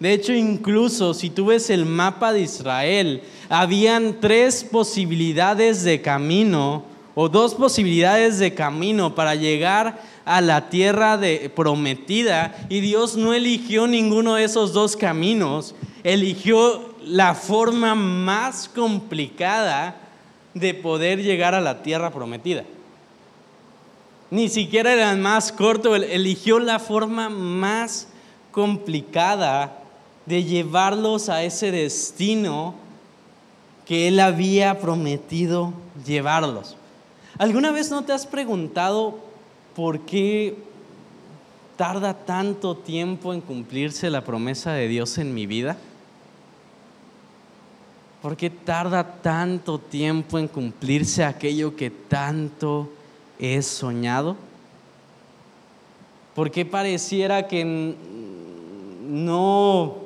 De 0.00 0.12
hecho, 0.12 0.32
incluso 0.32 1.14
si 1.14 1.30
tú 1.30 1.46
ves 1.46 1.70
el 1.70 1.86
mapa 1.86 2.32
de 2.32 2.40
Israel, 2.40 3.22
habían 3.48 4.20
tres 4.20 4.64
posibilidades 4.64 5.84
de 5.84 6.02
camino 6.02 6.84
o 7.14 7.28
dos 7.28 7.54
posibilidades 7.54 8.38
de 8.38 8.54
camino 8.54 9.14
para 9.14 9.34
llegar 9.34 10.00
a 10.24 10.40
la 10.40 10.68
tierra 10.68 11.16
de, 11.16 11.50
prometida. 11.54 12.56
Y 12.68 12.80
Dios 12.80 13.16
no 13.16 13.34
eligió 13.34 13.86
ninguno 13.86 14.36
de 14.36 14.44
esos 14.44 14.72
dos 14.72 14.96
caminos, 14.96 15.74
eligió 16.04 16.94
la 17.04 17.34
forma 17.34 17.94
más 17.94 18.68
complicada 18.68 19.96
de 20.54 20.74
poder 20.74 21.22
llegar 21.22 21.54
a 21.54 21.60
la 21.60 21.82
tierra 21.82 22.10
prometida. 22.10 22.64
Ni 24.30 24.48
siquiera 24.48 24.92
era 24.92 25.10
el 25.10 25.18
más 25.18 25.52
corto, 25.52 25.94
eligió 25.94 26.58
la 26.58 26.78
forma 26.78 27.28
más 27.28 28.08
complicada 28.50 29.78
de 30.24 30.44
llevarlos 30.44 31.28
a 31.28 31.42
ese 31.42 31.70
destino 31.70 32.74
que 33.84 34.08
él 34.08 34.20
había 34.20 34.78
prometido 34.78 35.72
llevarlos. 36.06 36.76
¿Alguna 37.42 37.72
vez 37.72 37.90
no 37.90 38.04
te 38.04 38.12
has 38.12 38.24
preguntado 38.24 39.18
por 39.74 40.02
qué 40.02 40.56
tarda 41.76 42.14
tanto 42.14 42.76
tiempo 42.76 43.34
en 43.34 43.40
cumplirse 43.40 44.10
la 44.10 44.22
promesa 44.22 44.74
de 44.74 44.86
Dios 44.86 45.18
en 45.18 45.34
mi 45.34 45.46
vida? 45.46 45.76
¿Por 48.22 48.36
qué 48.36 48.48
tarda 48.48 49.20
tanto 49.22 49.80
tiempo 49.80 50.38
en 50.38 50.46
cumplirse 50.46 51.24
aquello 51.24 51.74
que 51.74 51.90
tanto 51.90 52.92
he 53.40 53.60
soñado? 53.62 54.36
¿Por 56.36 56.52
qué 56.52 56.64
pareciera 56.64 57.48
que 57.48 57.96
no, 59.02 59.96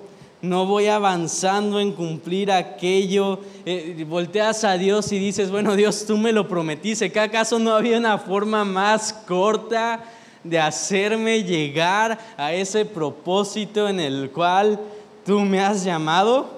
no 0.48 0.66
voy 0.66 0.86
avanzando 0.86 1.80
en 1.80 1.92
cumplir 1.92 2.50
aquello? 2.50 3.40
Eh, 3.64 4.04
volteas 4.08 4.64
a 4.64 4.78
Dios 4.78 5.12
y 5.12 5.18
dices, 5.18 5.50
bueno 5.50 5.76
Dios, 5.76 6.04
tú 6.06 6.16
me 6.16 6.32
lo 6.32 6.48
prometiste, 6.48 7.12
¿que 7.12 7.20
acaso 7.20 7.58
no 7.58 7.74
había 7.74 7.98
una 7.98 8.18
forma 8.18 8.64
más 8.64 9.12
corta 9.12 10.04
de 10.42 10.58
hacerme 10.58 11.42
llegar 11.42 12.18
a 12.36 12.52
ese 12.52 12.84
propósito 12.84 13.88
en 13.88 14.00
el 14.00 14.30
cual 14.30 14.80
tú 15.24 15.40
me 15.40 15.60
has 15.60 15.84
llamado? 15.84 16.56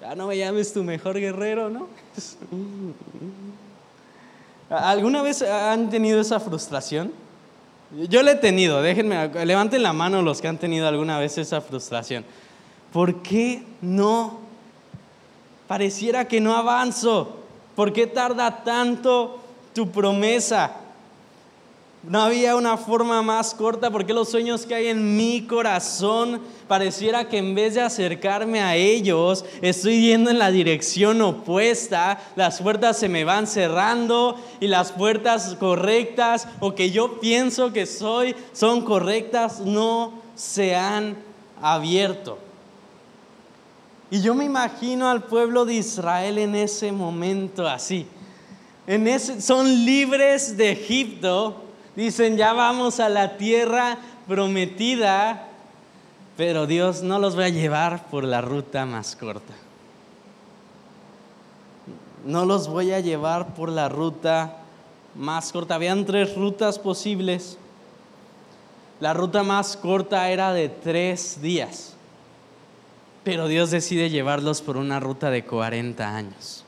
Ya 0.00 0.14
no 0.14 0.26
me 0.26 0.36
llames 0.36 0.72
tu 0.72 0.84
mejor 0.84 1.18
guerrero, 1.18 1.70
¿no? 1.70 1.88
¿Alguna 4.70 5.22
vez 5.22 5.42
han 5.42 5.88
tenido 5.88 6.20
esa 6.20 6.40
frustración? 6.40 7.12
Yo 8.08 8.22
la 8.22 8.32
he 8.32 8.34
tenido, 8.34 8.82
déjenme, 8.82 9.28
levanten 9.46 9.82
la 9.82 9.94
mano 9.94 10.20
los 10.20 10.42
que 10.42 10.48
han 10.48 10.58
tenido 10.58 10.86
alguna 10.86 11.18
vez 11.18 11.38
esa 11.38 11.62
frustración. 11.62 12.24
¿Por 12.92 13.22
qué 13.22 13.62
no? 13.80 14.38
Pareciera 15.66 16.26
que 16.26 16.40
no 16.40 16.56
avanzo. 16.56 17.36
¿Por 17.74 17.92
qué 17.92 18.06
tarda 18.06 18.64
tanto 18.64 19.38
tu 19.74 19.90
promesa? 19.90 20.72
No 22.04 22.22
había 22.22 22.56
una 22.56 22.76
forma 22.76 23.22
más 23.22 23.54
corta 23.54 23.90
porque 23.90 24.14
los 24.14 24.30
sueños 24.30 24.64
que 24.64 24.74
hay 24.74 24.86
en 24.86 25.16
mi 25.16 25.42
corazón 25.42 26.40
pareciera 26.68 27.28
que 27.28 27.38
en 27.38 27.54
vez 27.54 27.74
de 27.74 27.82
acercarme 27.82 28.60
a 28.60 28.76
ellos, 28.76 29.44
estoy 29.62 30.00
yendo 30.02 30.30
en 30.30 30.38
la 30.38 30.50
dirección 30.50 31.20
opuesta, 31.20 32.18
las 32.36 32.62
puertas 32.62 32.98
se 32.98 33.08
me 33.08 33.24
van 33.24 33.46
cerrando 33.46 34.36
y 34.60 34.68
las 34.68 34.92
puertas 34.92 35.56
correctas 35.58 36.46
o 36.60 36.74
que 36.74 36.90
yo 36.90 37.20
pienso 37.20 37.72
que 37.72 37.84
soy 37.84 38.34
son 38.52 38.82
correctas 38.82 39.60
no 39.60 40.14
se 40.36 40.76
han 40.76 41.16
abierto. 41.60 42.47
Y 44.10 44.22
yo 44.22 44.34
me 44.34 44.44
imagino 44.44 45.08
al 45.08 45.24
pueblo 45.24 45.64
de 45.64 45.74
Israel 45.74 46.38
en 46.38 46.54
ese 46.54 46.92
momento 46.92 47.68
así. 47.68 48.06
En 48.86 49.06
ese, 49.06 49.40
son 49.40 49.66
libres 49.84 50.56
de 50.56 50.72
Egipto 50.72 51.68
Dicen, 51.98 52.36
ya 52.36 52.52
vamos 52.52 53.00
a 53.00 53.08
la 53.08 53.36
tierra 53.36 53.98
prometida, 54.28 55.48
pero 56.36 56.64
Dios 56.64 57.02
no 57.02 57.18
los 57.18 57.36
va 57.36 57.46
a 57.46 57.48
llevar 57.48 58.06
por 58.06 58.22
la 58.22 58.40
ruta 58.40 58.86
más 58.86 59.16
corta. 59.16 59.52
No 62.24 62.44
los 62.44 62.68
voy 62.68 62.92
a 62.92 63.00
llevar 63.00 63.52
por 63.54 63.68
la 63.68 63.88
ruta 63.88 64.58
más 65.16 65.50
corta. 65.50 65.74
Habían 65.74 66.04
tres 66.04 66.36
rutas 66.36 66.78
posibles. 66.78 67.58
La 69.00 69.12
ruta 69.12 69.42
más 69.42 69.76
corta 69.76 70.30
era 70.30 70.52
de 70.52 70.68
tres 70.68 71.42
días, 71.42 71.96
pero 73.28 73.46
Dios 73.46 73.70
decide 73.70 74.08
llevarlos 74.08 74.62
por 74.62 74.78
una 74.78 75.00
ruta 75.00 75.30
de 75.30 75.44
40 75.44 76.16
años. 76.16 76.64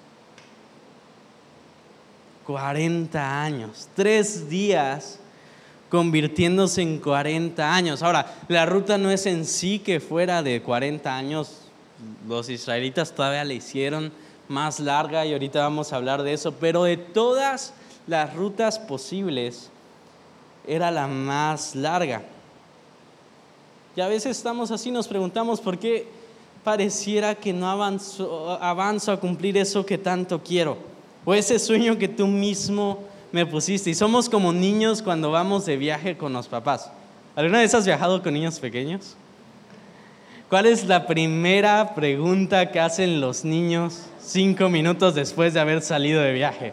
40 2.46 3.42
años, 3.42 3.88
tres 3.96 4.50
días 4.50 5.20
convirtiéndose 5.88 6.82
en 6.82 6.98
40 6.98 7.74
años. 7.74 8.02
Ahora, 8.02 8.36
la 8.48 8.66
ruta 8.66 8.98
no 8.98 9.10
es 9.10 9.24
en 9.24 9.46
sí 9.46 9.78
que 9.78 10.00
fuera 10.00 10.42
de 10.42 10.60
40 10.60 11.16
años, 11.16 11.62
los 12.28 12.50
israelitas 12.50 13.14
todavía 13.14 13.42
la 13.44 13.54
hicieron 13.54 14.12
más 14.46 14.80
larga 14.80 15.24
y 15.24 15.32
ahorita 15.32 15.60
vamos 15.60 15.94
a 15.94 15.96
hablar 15.96 16.22
de 16.22 16.34
eso, 16.34 16.52
pero 16.60 16.84
de 16.84 16.98
todas 16.98 17.72
las 18.06 18.34
rutas 18.34 18.78
posibles, 18.78 19.70
era 20.66 20.90
la 20.90 21.06
más 21.06 21.74
larga. 21.74 22.20
Y 23.96 24.02
a 24.02 24.08
veces 24.08 24.36
estamos 24.36 24.70
así, 24.70 24.90
nos 24.90 25.08
preguntamos 25.08 25.58
por 25.62 25.78
qué 25.78 26.19
pareciera 26.64 27.34
que 27.34 27.52
no 27.52 27.68
avanzo, 27.68 28.58
avanzo 28.60 29.12
a 29.12 29.20
cumplir 29.20 29.56
eso 29.56 29.84
que 29.84 29.98
tanto 29.98 30.42
quiero, 30.42 30.78
o 31.24 31.34
ese 31.34 31.58
sueño 31.58 31.98
que 31.98 32.08
tú 32.08 32.26
mismo 32.26 33.04
me 33.32 33.46
pusiste. 33.46 33.90
Y 33.90 33.94
somos 33.94 34.28
como 34.28 34.52
niños 34.52 35.02
cuando 35.02 35.30
vamos 35.30 35.66
de 35.66 35.76
viaje 35.76 36.16
con 36.16 36.32
los 36.32 36.48
papás. 36.48 36.90
¿Alguna 37.36 37.60
vez 37.60 37.74
has 37.74 37.86
viajado 37.86 38.22
con 38.22 38.34
niños 38.34 38.58
pequeños? 38.58 39.16
¿Cuál 40.48 40.66
es 40.66 40.84
la 40.84 41.06
primera 41.06 41.94
pregunta 41.94 42.72
que 42.72 42.80
hacen 42.80 43.20
los 43.20 43.44
niños 43.44 44.06
cinco 44.20 44.68
minutos 44.68 45.14
después 45.14 45.54
de 45.54 45.60
haber 45.60 45.80
salido 45.80 46.20
de 46.20 46.32
viaje? 46.32 46.72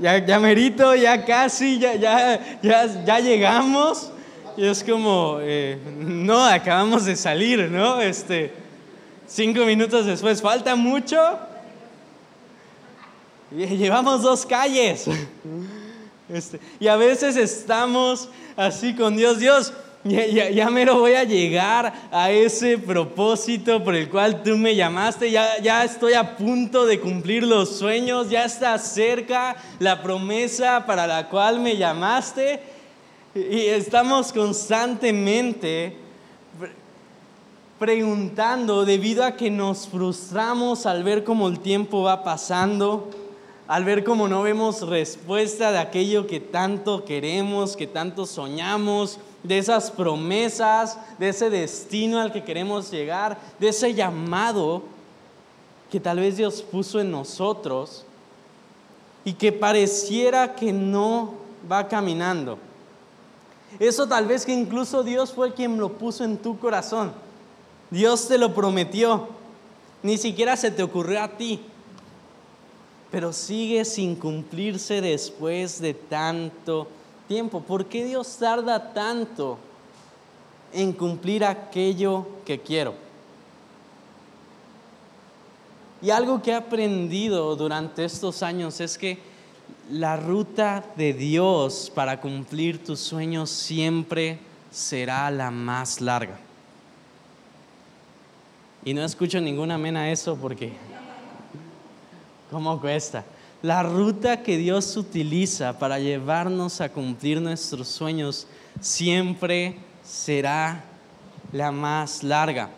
Ya, 0.00 0.24
ya 0.24 0.38
merito, 0.40 0.94
ya 0.94 1.24
casi, 1.24 1.78
ya, 1.78 1.94
ya, 1.94 2.60
ya, 2.62 3.04
ya 3.04 3.20
llegamos. 3.20 4.10
Y 4.58 4.66
es 4.66 4.82
como, 4.82 5.38
eh, 5.40 5.78
no, 5.98 6.44
acabamos 6.44 7.04
de 7.04 7.14
salir, 7.14 7.70
¿no? 7.70 8.00
Este, 8.00 8.52
Cinco 9.28 9.66
minutos 9.66 10.06
después, 10.06 10.40
¿falta 10.40 10.74
mucho? 10.74 11.38
Llevamos 13.50 14.22
dos 14.22 14.44
calles. 14.46 15.06
Este, 16.30 16.60
y 16.78 16.88
a 16.88 16.96
veces 16.96 17.36
estamos 17.36 18.28
así 18.54 18.94
con 18.94 19.16
Dios. 19.16 19.38
Dios, 19.38 19.72
ya, 20.04 20.26
ya, 20.26 20.50
ya 20.50 20.68
me 20.68 20.84
lo 20.84 20.98
voy 20.98 21.14
a 21.14 21.24
llegar 21.24 21.90
a 22.10 22.30
ese 22.30 22.76
propósito 22.76 23.82
por 23.82 23.94
el 23.94 24.10
cual 24.10 24.42
tú 24.42 24.56
me 24.58 24.74
llamaste. 24.74 25.30
Ya, 25.30 25.58
ya 25.62 25.84
estoy 25.84 26.12
a 26.12 26.36
punto 26.36 26.84
de 26.84 27.00
cumplir 27.00 27.44
los 27.44 27.78
sueños. 27.78 28.28
Ya 28.28 28.44
está 28.44 28.78
cerca 28.78 29.56
la 29.78 30.02
promesa 30.02 30.84
para 30.84 31.06
la 31.06 31.28
cual 31.28 31.60
me 31.60 31.78
llamaste. 31.78 32.77
Y 33.34 33.66
estamos 33.66 34.32
constantemente 34.32 35.96
preguntando 37.78 38.86
debido 38.86 39.22
a 39.22 39.36
que 39.36 39.50
nos 39.50 39.86
frustramos 39.86 40.86
al 40.86 41.04
ver 41.04 41.24
cómo 41.24 41.48
el 41.48 41.60
tiempo 41.60 42.02
va 42.02 42.24
pasando, 42.24 43.10
al 43.66 43.84
ver 43.84 44.02
cómo 44.02 44.28
no 44.28 44.42
vemos 44.42 44.80
respuesta 44.88 45.70
de 45.70 45.78
aquello 45.78 46.26
que 46.26 46.40
tanto 46.40 47.04
queremos, 47.04 47.76
que 47.76 47.86
tanto 47.86 48.24
soñamos, 48.24 49.18
de 49.42 49.58
esas 49.58 49.90
promesas, 49.90 50.98
de 51.18 51.28
ese 51.28 51.50
destino 51.50 52.20
al 52.20 52.32
que 52.32 52.44
queremos 52.44 52.90
llegar, 52.90 53.38
de 53.58 53.68
ese 53.68 53.92
llamado 53.92 54.82
que 55.90 56.00
tal 56.00 56.18
vez 56.18 56.38
Dios 56.38 56.62
puso 56.62 56.98
en 56.98 57.10
nosotros 57.10 58.04
y 59.22 59.34
que 59.34 59.52
pareciera 59.52 60.54
que 60.54 60.72
no 60.72 61.34
va 61.70 61.86
caminando. 61.86 62.58
Eso 63.78 64.08
tal 64.08 64.26
vez 64.26 64.44
que 64.44 64.52
incluso 64.52 65.02
Dios 65.02 65.32
fue 65.32 65.54
quien 65.54 65.78
lo 65.78 65.92
puso 65.98 66.24
en 66.24 66.38
tu 66.38 66.58
corazón. 66.58 67.12
Dios 67.90 68.28
te 68.28 68.38
lo 68.38 68.54
prometió. 68.54 69.28
Ni 70.02 70.16
siquiera 70.16 70.56
se 70.56 70.70
te 70.70 70.82
ocurrió 70.82 71.22
a 71.22 71.28
ti. 71.36 71.60
Pero 73.10 73.32
sigue 73.32 73.84
sin 73.84 74.16
cumplirse 74.16 75.00
después 75.00 75.80
de 75.80 75.94
tanto 75.94 76.88
tiempo. 77.26 77.60
¿Por 77.60 77.86
qué 77.86 78.04
Dios 78.04 78.36
tarda 78.36 78.92
tanto 78.92 79.58
en 80.72 80.92
cumplir 80.92 81.44
aquello 81.44 82.26
que 82.44 82.60
quiero? 82.60 82.94
Y 86.00 86.10
algo 86.10 86.42
que 86.42 86.52
he 86.52 86.54
aprendido 86.54 87.56
durante 87.56 88.04
estos 88.04 88.42
años 88.42 88.80
es 88.80 88.96
que 88.96 89.18
la 89.90 90.16
ruta 90.16 90.84
de 90.96 91.14
Dios 91.14 91.90
para 91.94 92.20
cumplir 92.20 92.84
tus 92.84 93.00
sueños 93.00 93.48
siempre 93.50 94.38
será 94.70 95.30
la 95.30 95.50
más 95.50 96.00
larga. 96.00 96.38
Y 98.84 98.94
no 98.94 99.04
escucho 99.04 99.40
ninguna 99.40 99.74
amén 99.74 99.96
a 99.96 100.10
eso 100.10 100.36
porque, 100.36 100.72
¿cómo 102.50 102.80
cuesta? 102.80 103.24
La 103.62 103.82
ruta 103.82 104.42
que 104.42 104.56
Dios 104.56 104.96
utiliza 104.96 105.78
para 105.78 105.98
llevarnos 105.98 106.80
a 106.80 106.90
cumplir 106.90 107.40
nuestros 107.40 107.88
sueños 107.88 108.46
siempre 108.80 109.78
será 110.04 110.84
la 111.52 111.72
más 111.72 112.22
larga. 112.22 112.70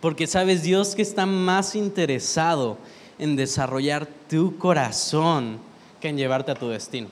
Porque 0.00 0.26
sabes, 0.26 0.62
Dios 0.62 0.94
que 0.94 1.02
está 1.02 1.26
más 1.26 1.74
interesado 1.74 2.78
en 3.18 3.36
desarrollar 3.36 4.06
tu 4.28 4.56
corazón 4.56 5.65
que 6.00 6.08
en 6.08 6.16
llevarte 6.16 6.52
a 6.52 6.54
tu 6.54 6.68
destino. 6.68 7.08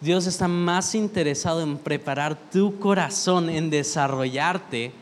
Dios 0.00 0.26
está 0.26 0.46
más 0.46 0.94
interesado 0.94 1.60
en 1.60 1.76
preparar 1.76 2.36
tu 2.52 2.78
corazón, 2.78 3.48
en 3.48 3.68
desarrollarte, 3.68 4.92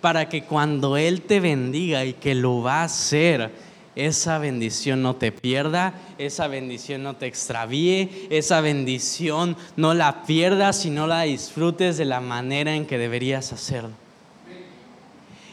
para 0.00 0.28
que 0.28 0.44
cuando 0.44 0.96
Él 0.96 1.22
te 1.22 1.40
bendiga 1.40 2.04
y 2.04 2.14
que 2.14 2.34
lo 2.34 2.62
va 2.62 2.80
a 2.80 2.84
hacer, 2.84 3.50
esa 3.94 4.38
bendición 4.38 5.02
no 5.02 5.16
te 5.16 5.32
pierda, 5.32 5.92
esa 6.18 6.46
bendición 6.46 7.02
no 7.02 7.16
te 7.16 7.26
extravíe, 7.26 8.28
esa 8.30 8.60
bendición 8.60 9.56
no 9.76 9.92
la 9.92 10.22
pierdas 10.22 10.86
y 10.86 10.90
no 10.90 11.06
la 11.08 11.22
disfrutes 11.22 11.98
de 11.98 12.04
la 12.04 12.20
manera 12.20 12.74
en 12.74 12.86
que 12.86 12.96
deberías 12.96 13.52
hacerlo. 13.52 13.90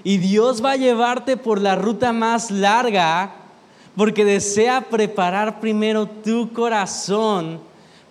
Y 0.04 0.20
Dios 0.20 0.64
va 0.64 0.74
a 0.74 0.78
llevarte 0.78 1.36
por 1.36 1.60
la 1.60 1.76
ruta 1.76 2.14
más 2.14 2.52
larga 2.52 3.45
porque 3.96 4.26
desea 4.26 4.82
preparar 4.82 5.60
primero 5.60 6.06
tu 6.08 6.52
corazón 6.52 7.60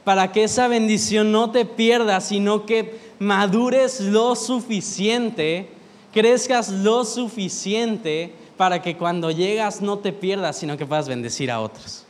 para 0.03 0.33
que 0.33 0.45
esa 0.45 0.69
bendición 0.69 1.31
no 1.33 1.51
te 1.51 1.65
pierda, 1.65 2.21
sino 2.21 2.67
que 2.67 2.99
madures 3.19 4.01
lo 4.01 4.35
suficiente, 4.35 5.69
crezcas 6.13 6.71
lo 6.71 7.05
suficiente 7.05 8.35
para 8.57 8.81
que 8.83 8.97
cuando 8.97 9.31
llegas 9.31 9.81
no 9.81 9.99
te 9.99 10.13
pierdas, 10.13 10.59
sino 10.59 10.77
que 10.77 10.87
puedas 10.87 11.09
bendecir 11.09 11.51
a 11.51 11.61
otros. 11.61 12.05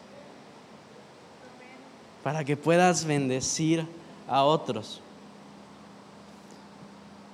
Para 2.22 2.44
que 2.44 2.56
puedas 2.56 3.04
bendecir 3.04 3.86
a 4.28 4.44
otros. 4.44 5.00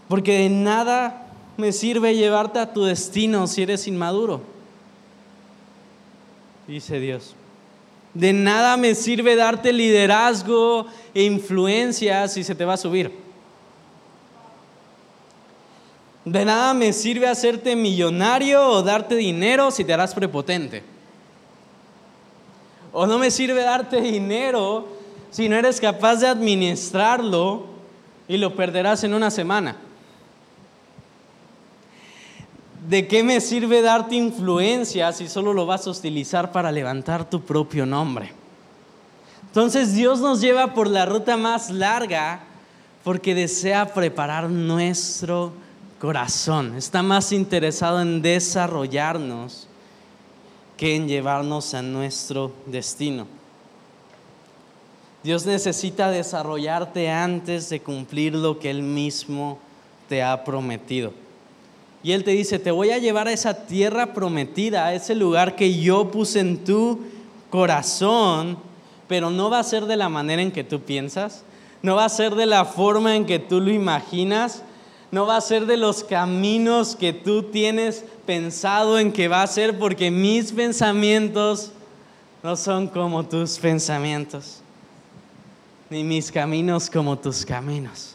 Porque 0.09 0.39
de 0.39 0.49
nada 0.51 1.27
me 1.57 1.73
sirve 1.73 2.17
llevarte 2.17 2.59
a 2.59 2.73
tu 2.73 2.85
destino 2.85 3.47
si 3.47 3.63
eres 3.63 3.87
inmaduro 3.87 4.60
dice 6.67 7.01
Dios. 7.01 7.35
De 8.15 8.33
nada 8.33 8.77
me 8.77 8.95
sirve 8.95 9.37
darte 9.37 9.73
liderazgo 9.73 10.87
e 11.15 11.25
influencia 11.25 12.27
si 12.29 12.43
se 12.43 12.55
te 12.55 12.65
va 12.65 12.75
a 12.75 12.77
subir. 12.77 13.13
De 16.25 16.45
nada 16.45 16.75
me 16.75 16.93
sirve 16.93 17.29
hacerte 17.29 17.77
millonario 17.77 18.67
o 18.67 18.83
darte 18.83 19.17
dinero 19.17 19.71
si 19.71 19.85
te 19.85 19.93
harás 19.93 20.15
prepotente. 20.15 20.83
O 22.93 23.07
no 23.07 23.19
me 23.19 23.31
sirve 23.31 23.63
darte 23.63 24.01
dinero 24.01 24.89
si 25.31 25.49
no 25.49 25.57
eres 25.57 25.81
capaz 25.81 26.17
de 26.17 26.27
administrarlo 26.27 27.67
y 28.27 28.37
lo 28.37 28.55
perderás 28.57 29.05
en 29.05 29.15
una 29.15 29.31
semana. 29.31 29.77
¿De 32.91 33.07
qué 33.07 33.23
me 33.23 33.41
sirve 33.41 33.83
darte 33.83 34.17
influencia 34.17 35.13
si 35.13 35.29
solo 35.29 35.53
lo 35.53 35.65
vas 35.65 35.87
a 35.87 35.91
utilizar 35.91 36.51
para 36.51 36.73
levantar 36.73 37.31
tu 37.31 37.41
propio 37.41 37.87
nombre? 37.87 38.33
Entonces 39.47 39.95
Dios 39.95 40.19
nos 40.19 40.41
lleva 40.41 40.75
por 40.75 40.89
la 40.89 41.07
ruta 41.07 41.37
más 41.37 41.71
larga 41.71 42.41
porque 43.05 43.33
desea 43.37 43.95
preparar 43.95 44.51
nuestro 44.51 45.53
corazón. 46.01 46.75
Está 46.75 47.01
más 47.05 47.31
interesado 47.31 48.03
en 48.03 48.23
desarrollarnos 48.23 49.69
que 50.77 50.97
en 50.97 51.07
llevarnos 51.07 51.75
a 51.75 51.83
nuestro 51.83 52.51
destino. 52.67 53.29
Dios 55.23 55.47
necesita 55.47 56.11
desarrollarte 56.11 57.09
antes 57.09 57.71
de 57.71 57.79
cumplir 57.83 58.35
lo 58.35 58.59
que 58.59 58.69
Él 58.69 58.83
mismo 58.83 59.61
te 60.09 60.25
ha 60.25 60.43
prometido. 60.43 61.30
Y 62.03 62.13
Él 62.13 62.25
te 62.25 62.31
dice, 62.31 62.59
te 62.59 62.71
voy 62.71 62.91
a 62.91 62.99
llevar 62.99 63.29
a 63.29 63.33
esa 63.33 63.67
tierra 63.67 64.15
prometida, 64.15 64.87
a 64.87 64.95
ese 64.95 65.15
lugar 65.15 65.55
que 65.55 65.79
yo 65.79 66.11
puse 66.11 66.41
en 66.41 66.65
tu 66.65 67.01
corazón, 67.51 68.59
pero 69.07 69.31
no 69.31 69.51
va 69.51 69.59
a 69.59 69.65
ser 69.65 69.85
de 69.87 69.97
la 69.97 70.09
manera 70.09 70.41
en 70.41 70.53
que 70.53 70.65
tú 70.65 70.81
piensas, 70.81 71.43
no 71.83 71.97
va 71.97 72.05
a 72.05 72.09
ser 72.09 72.35
de 72.35 72.47
la 72.47 72.65
forma 72.65 73.17
en 73.17 73.27
que 73.27 73.39
tú 73.39 73.61
lo 73.61 73.71
imaginas, 73.71 74.63
no 75.11 75.27
va 75.27 75.37
a 75.37 75.41
ser 75.41 75.67
de 75.67 75.77
los 75.77 76.05
caminos 76.05 76.95
que 76.95 77.13
tú 77.13 77.43
tienes 77.43 78.05
pensado 78.25 78.99
en 78.99 79.13
que 79.13 79.29
va 79.29 79.43
a 79.43 79.47
ser, 79.47 79.79
porque 79.79 80.11
mis 80.11 80.53
pensamientos 80.53 81.73
no 82.43 82.57
son 82.57 82.87
como 82.87 83.25
tus 83.25 83.59
pensamientos, 83.59 84.61
ni 85.91 86.05
mis 86.05 86.31
caminos 86.31 86.89
como 86.89 87.19
tus 87.19 87.45
caminos. 87.45 88.15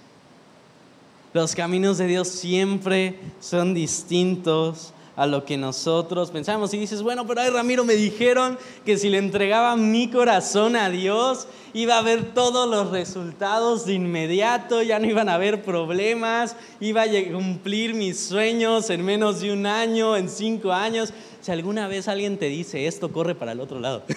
Los 1.35 1.53
caminos 1.53 1.97
de 1.97 2.07
Dios 2.07 2.29
siempre 2.29 3.19
son 3.41 3.73
distintos 3.73 4.93
a 5.17 5.27
lo 5.27 5.43
que 5.43 5.57
nosotros 5.57 6.31
pensamos. 6.31 6.73
Y 6.73 6.77
dices, 6.77 7.01
bueno, 7.01 7.27
pero 7.27 7.41
ay 7.41 7.49
Ramiro, 7.49 7.83
me 7.83 7.95
dijeron 7.95 8.57
que 8.85 8.97
si 8.97 9.09
le 9.09 9.17
entregaba 9.17 9.75
mi 9.75 10.09
corazón 10.09 10.77
a 10.77 10.89
Dios, 10.89 11.49
iba 11.73 11.97
a 11.97 12.01
ver 12.01 12.33
todos 12.33 12.69
los 12.69 12.89
resultados 12.89 13.85
de 13.85 13.95
inmediato, 13.95 14.81
ya 14.81 14.97
no 14.97 15.07
iban 15.07 15.27
a 15.27 15.33
haber 15.33 15.61
problemas, 15.61 16.55
iba 16.79 17.01
a 17.01 17.07
cumplir 17.33 17.95
mis 17.95 18.17
sueños 18.17 18.89
en 18.89 19.03
menos 19.03 19.41
de 19.41 19.51
un 19.51 19.65
año, 19.65 20.15
en 20.15 20.29
cinco 20.29 20.71
años. 20.71 21.11
Si 21.41 21.51
alguna 21.51 21.89
vez 21.89 22.07
alguien 22.07 22.37
te 22.37 22.45
dice 22.45 22.87
esto, 22.87 23.11
corre 23.11 23.35
para 23.35 23.51
el 23.51 23.59
otro 23.59 23.81
lado. 23.81 24.03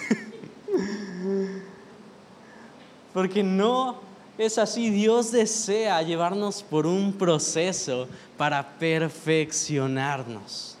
Porque 3.13 3.43
no 3.43 4.08
es 4.45 4.57
así, 4.57 4.89
Dios 4.89 5.31
desea 5.31 6.01
llevarnos 6.01 6.63
por 6.63 6.87
un 6.87 7.13
proceso 7.13 8.07
para 8.37 8.67
perfeccionarnos, 8.79 10.77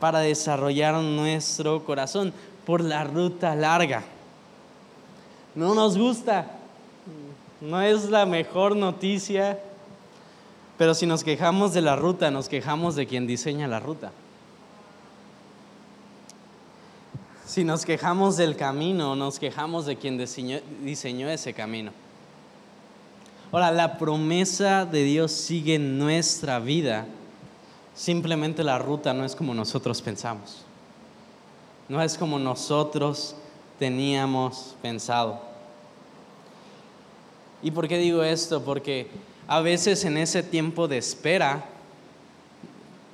para 0.00 0.20
desarrollar 0.20 0.94
nuestro 0.94 1.84
corazón 1.84 2.32
por 2.64 2.80
la 2.80 3.04
ruta 3.04 3.54
larga. 3.54 4.04
No 5.54 5.74
nos 5.74 5.98
gusta, 5.98 6.46
no 7.60 7.82
es 7.82 8.08
la 8.08 8.24
mejor 8.26 8.74
noticia, 8.74 9.58
Pero 10.78 10.94
si 10.94 11.06
nos 11.06 11.22
quejamos 11.22 11.74
de 11.74 11.82
la 11.82 11.94
ruta, 11.94 12.30
nos 12.30 12.48
quejamos 12.48 12.96
de 12.96 13.06
quien 13.06 13.26
diseña 13.26 13.68
la 13.68 13.78
ruta. 13.78 14.10
Si 17.52 17.64
nos 17.64 17.84
quejamos 17.84 18.38
del 18.38 18.56
camino, 18.56 19.14
nos 19.14 19.38
quejamos 19.38 19.84
de 19.84 19.96
quien 19.96 20.16
diseñó, 20.16 21.28
ese 21.28 21.52
camino. 21.52 21.92
Ahora, 23.52 23.70
la 23.70 23.98
promesa 23.98 24.86
de 24.86 25.02
Dios 25.04 25.32
sigue 25.32 25.74
en 25.74 25.98
nuestra 25.98 26.60
vida. 26.60 27.04
Simplemente 27.94 28.64
la 28.64 28.78
ruta 28.78 29.12
no 29.12 29.26
es 29.26 29.36
como 29.36 29.52
nosotros 29.52 30.00
pensamos. 30.00 30.64
No 31.90 32.00
es 32.00 32.16
como 32.16 32.38
nosotros 32.38 33.36
teníamos 33.78 34.74
pensado. 34.80 35.38
¿Y 37.62 37.70
por 37.70 37.86
qué 37.86 37.98
digo 37.98 38.22
esto? 38.22 38.64
Porque 38.64 39.08
a 39.46 39.60
veces 39.60 40.06
en 40.06 40.16
ese 40.16 40.42
tiempo 40.42 40.88
de 40.88 40.96
espera, 40.96 41.66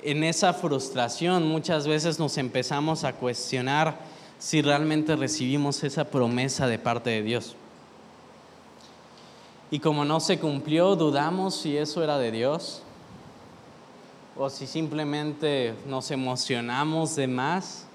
en 0.01 0.23
esa 0.23 0.53
frustración, 0.53 1.45
muchas 1.45 1.85
veces 1.85 2.17
nos 2.17 2.37
empezamos 2.37 3.03
a 3.03 3.11
cuestionar 3.11 4.07
si 4.39 4.61
realmente 4.61 5.17
recibimos 5.17 5.83
esa 5.83 6.05
promesa 6.05 6.65
de 6.65 6.79
parte 6.79 7.09
de 7.09 7.21
Dios. 7.21 7.55
Y 9.69 9.79
como 9.79 10.05
no 10.05 10.19
se 10.19 10.39
cumplió, 10.39 10.95
dudamos 10.95 11.55
si 11.55 11.77
eso 11.77 12.03
era 12.03 12.17
de 12.17 12.31
Dios 12.31 12.81
o 14.35 14.49
si 14.49 14.65
simplemente 14.65 15.75
nos 15.85 16.09
emocionamos 16.09 17.15
de 17.17 17.27
más. 17.27 17.85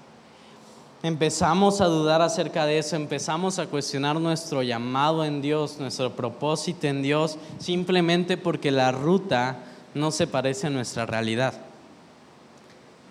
Empezamos 1.03 1.81
a 1.81 1.85
dudar 1.85 2.21
acerca 2.21 2.65
de 2.65 2.77
eso, 2.77 2.95
empezamos 2.95 3.59
a 3.59 3.65
cuestionar 3.65 4.19
nuestro 4.19 4.63
llamado 4.63 5.25
en 5.25 5.41
Dios, 5.41 5.77
nuestro 5.79 6.15
propósito 6.15 6.87
en 6.87 7.01
Dios, 7.01 7.37
simplemente 7.57 8.37
porque 8.37 8.71
la 8.71 8.91
ruta 8.91 9.57
no 9.93 10.11
se 10.11 10.27
parece 10.27 10.67
a 10.67 10.71
nuestra 10.71 11.05
realidad 11.05 11.65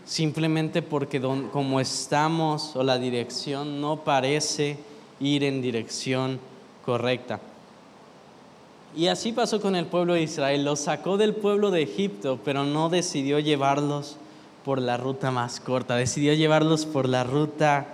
simplemente 0.05 0.83
porque 0.83 1.21
como 1.21 1.81
estamos 1.81 2.77
o 2.77 2.83
la 2.83 2.99
dirección 2.99 3.81
no 3.81 4.05
parece 4.05 4.79
ir 5.21 5.45
en 5.45 5.63
dirección 5.63 6.39
correcta. 6.85 7.41
Y 8.97 9.09
así 9.09 9.33
pasó 9.33 9.61
con 9.61 9.75
el 9.75 9.87
pueblo 9.87 10.15
de 10.15 10.23
Israel. 10.23 10.65
Los 10.65 10.81
sacó 10.81 11.17
del 11.17 11.35
pueblo 11.35 11.71
de 11.71 11.83
Egipto, 11.83 12.39
pero 12.45 12.65
no 12.65 12.89
decidió 12.89 13.41
llevarlos 13.41 14.17
por 14.65 14.81
la 14.81 14.97
ruta 14.97 15.31
más 15.31 15.61
corta, 15.61 15.97
decidió 15.97 16.33
llevarlos 16.33 16.87
por 16.87 17.09
la 17.09 17.25
ruta 17.25 17.87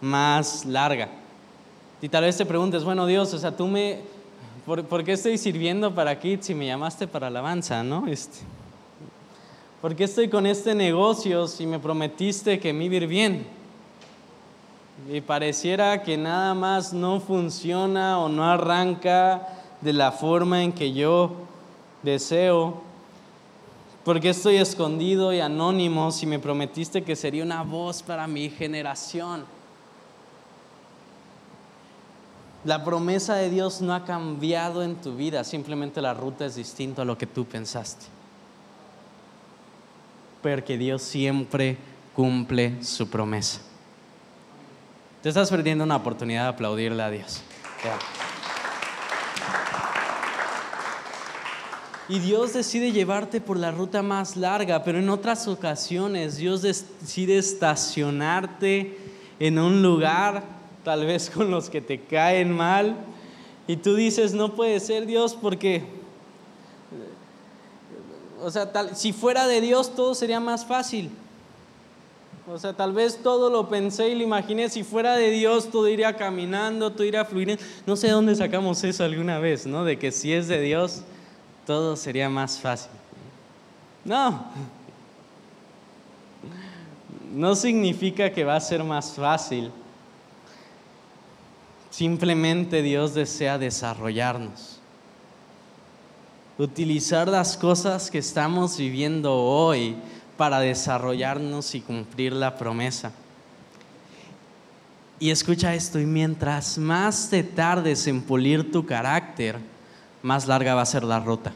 más 0.00 0.64
larga. 0.64 1.08
Y 2.00 2.08
tal 2.08 2.24
vez 2.24 2.36
te 2.36 2.46
preguntes, 2.46 2.84
bueno 2.84 3.06
Dios, 3.06 3.34
o 3.34 3.38
sea, 3.38 3.56
tú 3.56 3.66
me, 3.66 4.00
¿por, 4.64 5.04
qué 5.04 5.12
estoy 5.12 5.36
sirviendo 5.36 5.94
para 5.94 6.18
Kids 6.18 6.46
si 6.46 6.54
me 6.54 6.66
llamaste 6.66 7.08
para 7.08 7.26
alabanza, 7.26 7.82
no? 7.82 8.06
Este, 8.06 8.38
¿Por 9.80 9.94
qué 9.94 10.04
estoy 10.04 10.28
con 10.28 10.44
este 10.44 10.74
negocio 10.74 11.46
si 11.46 11.64
me 11.64 11.78
prometiste 11.78 12.58
que 12.58 12.72
me 12.72 12.86
iba 12.86 13.06
bien? 13.06 13.46
Y 15.08 15.20
pareciera 15.20 16.02
que 16.02 16.16
nada 16.16 16.52
más 16.52 16.92
no 16.92 17.20
funciona 17.20 18.18
o 18.18 18.28
no 18.28 18.44
arranca 18.44 19.46
de 19.80 19.92
la 19.92 20.10
forma 20.10 20.64
en 20.64 20.72
que 20.72 20.92
yo 20.92 21.30
deseo. 22.02 22.82
¿Por 24.04 24.18
qué 24.18 24.30
estoy 24.30 24.56
escondido 24.56 25.32
y 25.32 25.38
anónimo 25.38 26.10
si 26.10 26.26
me 26.26 26.40
prometiste 26.40 27.04
que 27.04 27.14
sería 27.14 27.44
una 27.44 27.62
voz 27.62 28.02
para 28.02 28.26
mi 28.26 28.50
generación? 28.50 29.44
La 32.64 32.82
promesa 32.82 33.36
de 33.36 33.48
Dios 33.48 33.80
no 33.80 33.94
ha 33.94 34.04
cambiado 34.04 34.82
en 34.82 34.96
tu 34.96 35.14
vida, 35.14 35.44
simplemente 35.44 36.02
la 36.02 36.14
ruta 36.14 36.46
es 36.46 36.56
distinta 36.56 37.02
a 37.02 37.04
lo 37.04 37.16
que 37.16 37.28
tú 37.28 37.44
pensaste 37.44 38.17
porque 40.42 40.78
Dios 40.78 41.02
siempre 41.02 41.76
cumple 42.14 42.82
su 42.82 43.08
promesa. 43.08 43.60
Te 45.22 45.28
estás 45.28 45.50
perdiendo 45.50 45.84
una 45.84 45.96
oportunidad 45.96 46.44
de 46.44 46.48
aplaudirle 46.48 47.02
a 47.02 47.10
Dios. 47.10 47.42
Y 52.08 52.20
Dios 52.20 52.54
decide 52.54 52.92
llevarte 52.92 53.40
por 53.40 53.58
la 53.58 53.70
ruta 53.70 54.02
más 54.02 54.36
larga, 54.36 54.82
pero 54.82 54.98
en 54.98 55.10
otras 55.10 55.46
ocasiones 55.46 56.38
Dios 56.38 56.62
decide 56.62 57.36
estacionarte 57.36 58.96
en 59.38 59.58
un 59.58 59.82
lugar, 59.82 60.42
tal 60.84 61.04
vez 61.04 61.28
con 61.28 61.50
los 61.50 61.68
que 61.68 61.80
te 61.80 62.00
caen 62.00 62.50
mal, 62.50 62.96
y 63.66 63.76
tú 63.76 63.94
dices, 63.94 64.32
no 64.32 64.54
puede 64.54 64.80
ser 64.80 65.04
Dios 65.04 65.34
porque 65.34 65.84
o 68.42 68.50
sea, 68.50 68.72
tal, 68.72 68.96
si 68.96 69.12
fuera 69.12 69.46
de 69.46 69.60
Dios 69.60 69.94
todo 69.94 70.14
sería 70.14 70.40
más 70.40 70.64
fácil. 70.64 71.10
O 72.50 72.58
sea, 72.58 72.72
tal 72.72 72.92
vez 72.92 73.18
todo 73.22 73.50
lo 73.50 73.68
pensé 73.68 74.08
y 74.08 74.14
lo 74.14 74.22
imaginé, 74.22 74.70
si 74.70 74.82
fuera 74.82 75.16
de 75.16 75.30
Dios 75.30 75.70
todo 75.70 75.86
iría 75.86 76.16
caminando, 76.16 76.90
todo 76.90 77.04
iría 77.04 77.24
fluyendo. 77.24 77.62
No 77.86 77.94
sé 77.94 78.08
dónde 78.08 78.34
sacamos 78.34 78.82
eso 78.84 79.04
alguna 79.04 79.38
vez, 79.38 79.66
¿no? 79.66 79.84
De 79.84 79.98
que 79.98 80.10
si 80.10 80.32
es 80.32 80.48
de 80.48 80.60
Dios, 80.60 81.02
todo 81.66 81.94
sería 81.94 82.30
más 82.30 82.58
fácil. 82.58 82.90
No. 84.04 84.46
No 87.34 87.54
significa 87.54 88.32
que 88.32 88.44
va 88.44 88.56
a 88.56 88.60
ser 88.60 88.82
más 88.82 89.12
fácil. 89.12 89.70
Simplemente 91.90 92.80
Dios 92.80 93.12
desea 93.12 93.58
desarrollarnos 93.58 94.77
utilizar 96.58 97.28
las 97.28 97.56
cosas 97.56 98.10
que 98.10 98.18
estamos 98.18 98.76
viviendo 98.76 99.32
hoy 99.34 99.96
para 100.36 100.58
desarrollarnos 100.60 101.74
y 101.74 101.80
cumplir 101.80 102.32
la 102.32 102.56
promesa. 102.56 103.12
Y 105.20 105.30
escucha 105.30 105.74
esto, 105.74 105.98
y 105.98 106.06
mientras 106.06 106.78
más 106.78 107.28
te 107.30 107.42
tardes 107.42 108.06
en 108.06 108.22
pulir 108.22 108.70
tu 108.70 108.86
carácter, 108.86 109.56
más 110.22 110.46
larga 110.46 110.74
va 110.74 110.82
a 110.82 110.86
ser 110.86 111.04
la 111.04 111.20
ruta. 111.20 111.52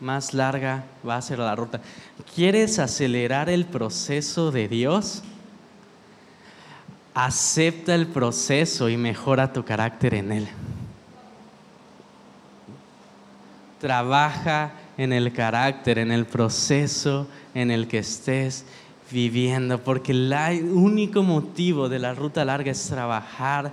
Más 0.00 0.32
larga 0.34 0.84
va 1.06 1.16
a 1.16 1.22
ser 1.22 1.40
la 1.40 1.54
ruta. 1.54 1.80
¿Quieres 2.34 2.78
acelerar 2.78 3.48
el 3.48 3.64
proceso 3.64 4.52
de 4.52 4.68
Dios? 4.68 5.22
Acepta 7.14 7.96
el 7.96 8.06
proceso 8.06 8.88
y 8.88 8.96
mejora 8.96 9.52
tu 9.52 9.64
carácter 9.64 10.14
en 10.14 10.32
él. 10.32 10.48
Trabaja 13.80 14.72
en 14.96 15.12
el 15.12 15.32
carácter, 15.32 15.98
en 15.98 16.10
el 16.10 16.26
proceso 16.26 17.26
en 17.54 17.70
el 17.70 17.86
que 17.86 17.98
estés 17.98 18.64
viviendo, 19.10 19.82
porque 19.82 20.12
el 20.12 20.70
único 20.72 21.22
motivo 21.22 21.88
de 21.88 21.98
la 21.98 22.14
ruta 22.14 22.44
larga 22.44 22.70
es 22.70 22.88
trabajar 22.88 23.72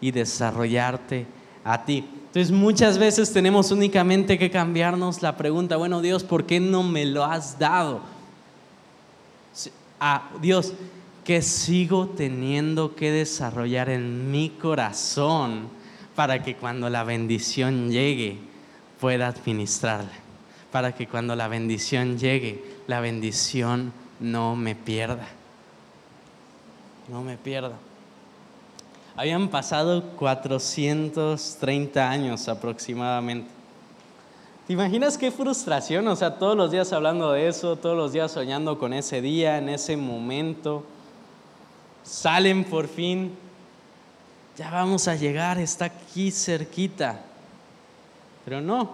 y 0.00 0.10
desarrollarte 0.10 1.26
a 1.64 1.84
ti. 1.84 2.04
Entonces 2.26 2.52
muchas 2.52 2.98
veces 2.98 3.32
tenemos 3.32 3.70
únicamente 3.70 4.38
que 4.38 4.50
cambiarnos 4.50 5.22
la 5.22 5.36
pregunta, 5.36 5.76
bueno 5.76 6.02
Dios, 6.02 6.22
¿por 6.22 6.44
qué 6.44 6.60
no 6.60 6.82
me 6.82 7.06
lo 7.06 7.24
has 7.24 7.58
dado? 7.58 8.00
Ah, 9.98 10.30
Dios, 10.42 10.74
¿qué 11.24 11.40
sigo 11.40 12.08
teniendo 12.08 12.94
que 12.94 13.10
desarrollar 13.10 13.88
en 13.88 14.30
mi 14.30 14.50
corazón 14.50 15.68
para 16.14 16.42
que 16.42 16.56
cuando 16.56 16.90
la 16.90 17.04
bendición 17.04 17.90
llegue, 17.90 18.38
pueda 19.00 19.28
administrarla, 19.28 20.12
para 20.72 20.94
que 20.94 21.06
cuando 21.06 21.36
la 21.36 21.48
bendición 21.48 22.18
llegue, 22.18 22.64
la 22.86 23.00
bendición 23.00 23.92
no 24.20 24.56
me 24.56 24.74
pierda. 24.74 25.26
No 27.08 27.22
me 27.22 27.36
pierda. 27.36 27.76
Habían 29.16 29.48
pasado 29.48 30.02
430 30.16 32.10
años 32.10 32.48
aproximadamente. 32.48 33.48
¿Te 34.66 34.72
imaginas 34.72 35.16
qué 35.16 35.30
frustración? 35.30 36.08
O 36.08 36.16
sea, 36.16 36.38
todos 36.38 36.56
los 36.56 36.72
días 36.72 36.92
hablando 36.92 37.30
de 37.32 37.46
eso, 37.46 37.76
todos 37.76 37.96
los 37.96 38.12
días 38.12 38.32
soñando 38.32 38.78
con 38.78 38.92
ese 38.92 39.22
día, 39.22 39.58
en 39.58 39.68
ese 39.68 39.96
momento. 39.96 40.84
Salen 42.02 42.64
por 42.64 42.88
fin. 42.88 43.32
Ya 44.56 44.70
vamos 44.70 45.06
a 45.06 45.14
llegar, 45.14 45.58
está 45.58 45.84
aquí 45.86 46.30
cerquita. 46.30 47.20
Pero 48.46 48.60
no, 48.60 48.90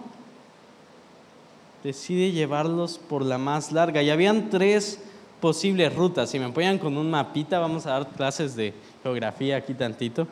decide 1.83 2.31
llevarlos 2.31 2.97
por 2.97 3.23
la 3.23 3.37
más 3.37 3.71
larga. 3.71 4.01
Y 4.01 4.09
habían 4.09 4.49
tres 4.49 4.99
posibles 5.39 5.93
rutas. 5.95 6.31
Si 6.31 6.39
me 6.39 6.45
apoyan 6.45 6.79
con 6.79 6.97
un 6.97 7.11
mapita, 7.11 7.59
vamos 7.59 7.85
a 7.85 7.91
dar 7.91 8.07
clases 8.09 8.55
de 8.55 8.73
geografía 9.03 9.57
aquí 9.57 9.75
tantito. 9.75 10.27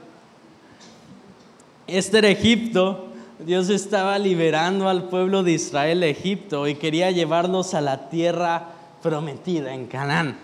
Este 1.86 2.17
era 2.17 2.29
Egipto. 2.29 3.10
Dios 3.38 3.69
estaba 3.69 4.17
liberando 4.17 4.89
al 4.89 5.07
pueblo 5.07 5.43
de 5.43 5.51
Israel 5.51 5.99
de 5.99 6.10
Egipto 6.10 6.67
y 6.67 6.73
quería 6.73 7.12
llevarlos 7.12 7.75
a 7.75 7.81
la 7.81 8.10
tierra 8.10 8.69
prometida 9.03 9.75
en 9.75 9.86
Canaán. 9.86 10.36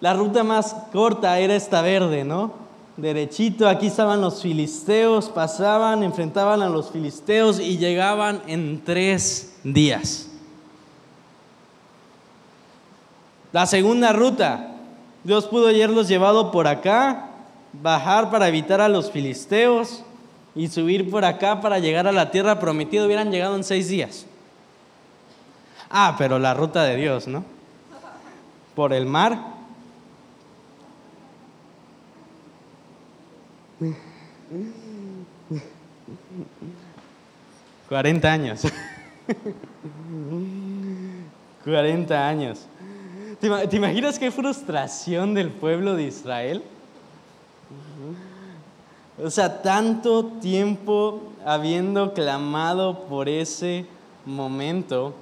La 0.00 0.12
ruta 0.12 0.42
más 0.42 0.74
corta 0.90 1.38
era 1.38 1.54
esta 1.54 1.82
verde, 1.82 2.24
¿no? 2.24 2.65
Derechito, 2.96 3.68
aquí 3.68 3.86
estaban 3.88 4.20
los 4.20 4.42
filisteos, 4.42 5.28
pasaban, 5.28 6.02
enfrentaban 6.02 6.62
a 6.62 6.68
los 6.68 6.90
filisteos 6.90 7.60
y 7.60 7.78
llegaban 7.78 8.42
en 8.46 8.82
tres 8.84 9.58
días. 9.64 10.28
La 13.52 13.66
segunda 13.66 14.12
ruta, 14.12 14.74
Dios 15.24 15.46
pudo 15.46 15.68
haberlos 15.68 16.08
llevado 16.08 16.50
por 16.50 16.66
acá, 16.66 17.30
bajar 17.72 18.30
para 18.30 18.48
evitar 18.48 18.80
a 18.80 18.88
los 18.88 19.10
filisteos 19.10 20.02
y 20.54 20.68
subir 20.68 21.10
por 21.10 21.24
acá 21.24 21.60
para 21.60 21.78
llegar 21.78 22.06
a 22.06 22.12
la 22.12 22.30
tierra 22.30 22.58
prometida, 22.58 23.04
hubieran 23.04 23.30
llegado 23.30 23.56
en 23.56 23.64
seis 23.64 23.88
días. 23.88 24.26
Ah, 25.90 26.16
pero 26.18 26.38
la 26.38 26.54
ruta 26.54 26.82
de 26.84 26.96
Dios, 26.96 27.28
¿no? 27.28 27.44
Por 28.74 28.92
el 28.92 29.06
mar. 29.06 29.55
Cuarenta 37.88 38.32
años. 38.32 38.62
Cuarenta 41.64 42.28
años. 42.28 42.66
¿Te 43.40 43.76
imaginas 43.76 44.18
qué 44.18 44.30
frustración 44.30 45.34
del 45.34 45.50
pueblo 45.50 45.94
de 45.94 46.04
Israel? 46.04 46.62
O 49.22 49.30
sea, 49.30 49.62
tanto 49.62 50.24
tiempo 50.24 51.22
habiendo 51.44 52.12
clamado 52.12 53.04
por 53.04 53.28
ese 53.28 53.86
momento. 54.24 55.14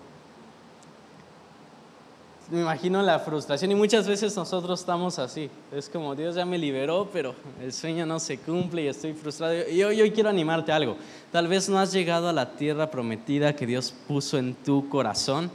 Me 2.54 2.60
imagino 2.60 3.02
la 3.02 3.18
frustración 3.18 3.72
y 3.72 3.74
muchas 3.74 4.06
veces 4.06 4.36
nosotros 4.36 4.78
estamos 4.78 5.18
así. 5.18 5.50
Es 5.72 5.88
como 5.88 6.14
Dios 6.14 6.36
ya 6.36 6.46
me 6.46 6.56
liberó, 6.56 7.10
pero 7.12 7.34
el 7.60 7.72
sueño 7.72 8.06
no 8.06 8.20
se 8.20 8.38
cumple 8.38 8.84
y 8.84 8.86
estoy 8.86 9.12
frustrado. 9.12 9.68
Y 9.68 9.82
hoy, 9.82 10.00
hoy 10.00 10.12
quiero 10.12 10.28
animarte 10.28 10.70
a 10.70 10.76
algo. 10.76 10.96
Tal 11.32 11.48
vez 11.48 11.68
no 11.68 11.80
has 11.80 11.92
llegado 11.92 12.28
a 12.28 12.32
la 12.32 12.52
tierra 12.52 12.92
prometida 12.92 13.56
que 13.56 13.66
Dios 13.66 13.92
puso 14.06 14.38
en 14.38 14.54
tu 14.54 14.88
corazón, 14.88 15.50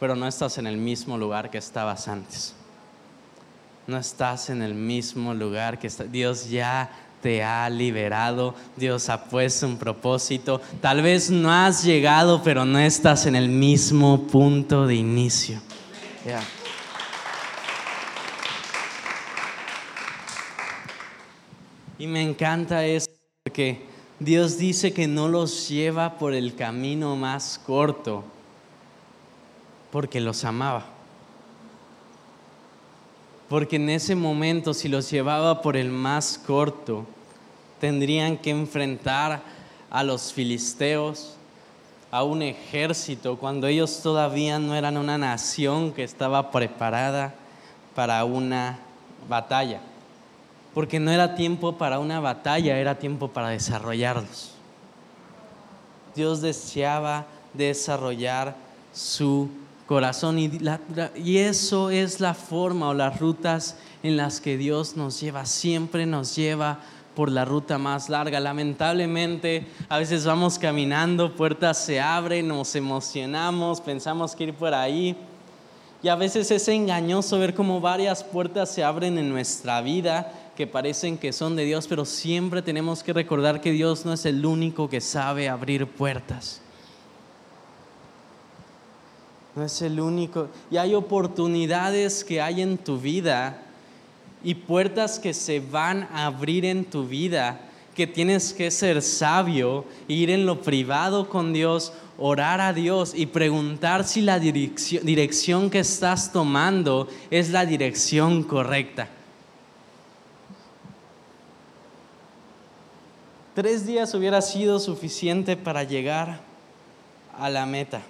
pero 0.00 0.16
no 0.16 0.26
estás 0.26 0.58
en 0.58 0.66
el 0.66 0.76
mismo 0.76 1.16
lugar 1.16 1.50
que 1.50 1.58
estabas 1.58 2.08
antes. 2.08 2.52
No 3.86 3.96
estás 3.96 4.50
en 4.50 4.60
el 4.62 4.74
mismo 4.74 5.32
lugar 5.32 5.78
que 5.78 5.86
está. 5.86 6.02
Dios 6.02 6.50
ya 6.50 6.90
te 7.22 7.44
ha 7.44 7.70
liberado, 7.70 8.56
Dios 8.76 9.08
ha 9.08 9.22
puesto 9.26 9.68
un 9.68 9.76
propósito. 9.76 10.60
Tal 10.80 11.00
vez 11.00 11.30
no 11.30 11.52
has 11.52 11.84
llegado, 11.84 12.42
pero 12.42 12.64
no 12.64 12.80
estás 12.80 13.26
en 13.26 13.36
el 13.36 13.48
mismo 13.48 14.26
punto 14.26 14.88
de 14.88 14.96
inicio. 14.96 15.60
Y 21.98 22.06
me 22.06 22.22
encanta 22.22 22.84
eso 22.84 23.10
porque 23.42 23.82
Dios 24.18 24.58
dice 24.58 24.92
que 24.92 25.06
no 25.06 25.28
los 25.28 25.68
lleva 25.68 26.18
por 26.18 26.34
el 26.34 26.54
camino 26.54 27.16
más 27.16 27.58
corto, 27.64 28.22
porque 29.90 30.20
los 30.20 30.44
amaba. 30.44 30.86
Porque 33.48 33.76
en 33.76 33.90
ese 33.90 34.14
momento, 34.14 34.74
si 34.74 34.88
los 34.88 35.10
llevaba 35.10 35.62
por 35.62 35.76
el 35.76 35.90
más 35.90 36.38
corto, 36.38 37.06
tendrían 37.80 38.36
que 38.36 38.50
enfrentar 38.50 39.42
a 39.90 40.04
los 40.04 40.32
filisteos, 40.32 41.36
a 42.10 42.24
un 42.24 42.42
ejército, 42.42 43.38
cuando 43.38 43.66
ellos 43.66 44.00
todavía 44.02 44.58
no 44.58 44.74
eran 44.74 44.96
una 44.96 45.16
nación 45.16 45.92
que 45.92 46.02
estaba 46.02 46.50
preparada 46.50 47.34
para 47.94 48.24
una 48.24 48.78
batalla. 49.28 49.80
Porque 50.74 50.98
no 51.00 51.10
era 51.10 51.34
tiempo 51.34 51.76
para 51.76 51.98
una 51.98 52.20
batalla, 52.20 52.78
era 52.78 52.98
tiempo 52.98 53.28
para 53.28 53.50
desarrollarlos. 53.50 54.52
Dios 56.14 56.40
deseaba 56.40 57.26
desarrollar 57.54 58.54
su 58.92 59.48
corazón. 59.86 60.38
Y, 60.38 60.50
y 61.16 61.38
eso 61.38 61.90
es 61.90 62.20
la 62.20 62.34
forma 62.34 62.88
o 62.88 62.94
las 62.94 63.20
rutas 63.20 63.76
en 64.02 64.16
las 64.16 64.40
que 64.40 64.56
Dios 64.56 64.96
nos 64.96 65.20
lleva. 65.20 65.46
Siempre 65.46 66.06
nos 66.06 66.34
lleva 66.34 66.80
por 67.20 67.30
la 67.30 67.44
ruta 67.44 67.76
más 67.76 68.08
larga. 68.08 68.40
Lamentablemente, 68.40 69.66
a 69.90 69.98
veces 69.98 70.24
vamos 70.24 70.58
caminando, 70.58 71.36
puertas 71.36 71.76
se 71.76 72.00
abren, 72.00 72.48
nos 72.48 72.74
emocionamos, 72.74 73.82
pensamos 73.82 74.34
que 74.34 74.44
ir 74.44 74.54
por 74.54 74.72
ahí. 74.72 75.14
Y 76.02 76.08
a 76.08 76.16
veces 76.16 76.50
es 76.50 76.66
engañoso 76.68 77.38
ver 77.38 77.52
cómo 77.52 77.78
varias 77.78 78.24
puertas 78.24 78.70
se 78.70 78.82
abren 78.82 79.18
en 79.18 79.28
nuestra 79.28 79.82
vida 79.82 80.32
que 80.56 80.66
parecen 80.66 81.18
que 81.18 81.34
son 81.34 81.56
de 81.56 81.66
Dios, 81.66 81.86
pero 81.86 82.06
siempre 82.06 82.62
tenemos 82.62 83.02
que 83.02 83.12
recordar 83.12 83.60
que 83.60 83.72
Dios 83.72 84.06
no 84.06 84.14
es 84.14 84.24
el 84.24 84.46
único 84.46 84.88
que 84.88 85.02
sabe 85.02 85.50
abrir 85.50 85.86
puertas. 85.86 86.62
No 89.54 89.62
es 89.62 89.82
el 89.82 90.00
único. 90.00 90.48
Y 90.70 90.78
hay 90.78 90.94
oportunidades 90.94 92.24
que 92.24 92.40
hay 92.40 92.62
en 92.62 92.78
tu 92.78 92.96
vida 92.96 93.66
y 94.42 94.54
puertas 94.54 95.18
que 95.18 95.34
se 95.34 95.60
van 95.60 96.08
a 96.12 96.26
abrir 96.26 96.64
en 96.64 96.84
tu 96.84 97.06
vida 97.06 97.60
que 97.94 98.06
tienes 98.06 98.52
que 98.52 98.70
ser 98.70 99.02
sabio, 99.02 99.84
ir 100.08 100.30
en 100.30 100.46
lo 100.46 100.62
privado 100.62 101.28
con 101.28 101.52
Dios, 101.52 101.92
orar 102.16 102.60
a 102.60 102.72
Dios 102.72 103.12
y 103.14 103.26
preguntar 103.26 104.04
si 104.04 104.22
la 104.22 104.38
dirección, 104.38 105.70
que 105.70 105.80
estás 105.80 106.32
tomando 106.32 107.08
es 107.30 107.50
la 107.50 107.66
dirección 107.66 108.42
correcta. 108.42 109.08
Tres 113.54 113.84
días 113.84 114.14
hubiera 114.14 114.40
sido 114.40 114.78
suficiente 114.78 115.56
para 115.56 115.82
llegar 115.82 116.40
a 117.36 117.50
la 117.50 117.66
meta. 117.66 118.00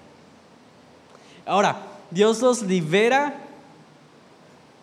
Ahora, 1.46 1.82
Dios 2.10 2.40
los 2.42 2.62
libera 2.62 3.34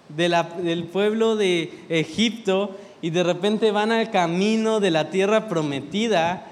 del 0.09 0.83
pueblo 0.85 1.35
de 1.35 1.71
Egipto 1.89 2.75
y 3.01 3.09
de 3.09 3.23
repente 3.23 3.71
van 3.71 3.91
al 3.91 4.09
camino 4.11 4.79
de 4.79 4.91
la 4.91 5.09
tierra 5.09 5.47
prometida. 5.47 6.45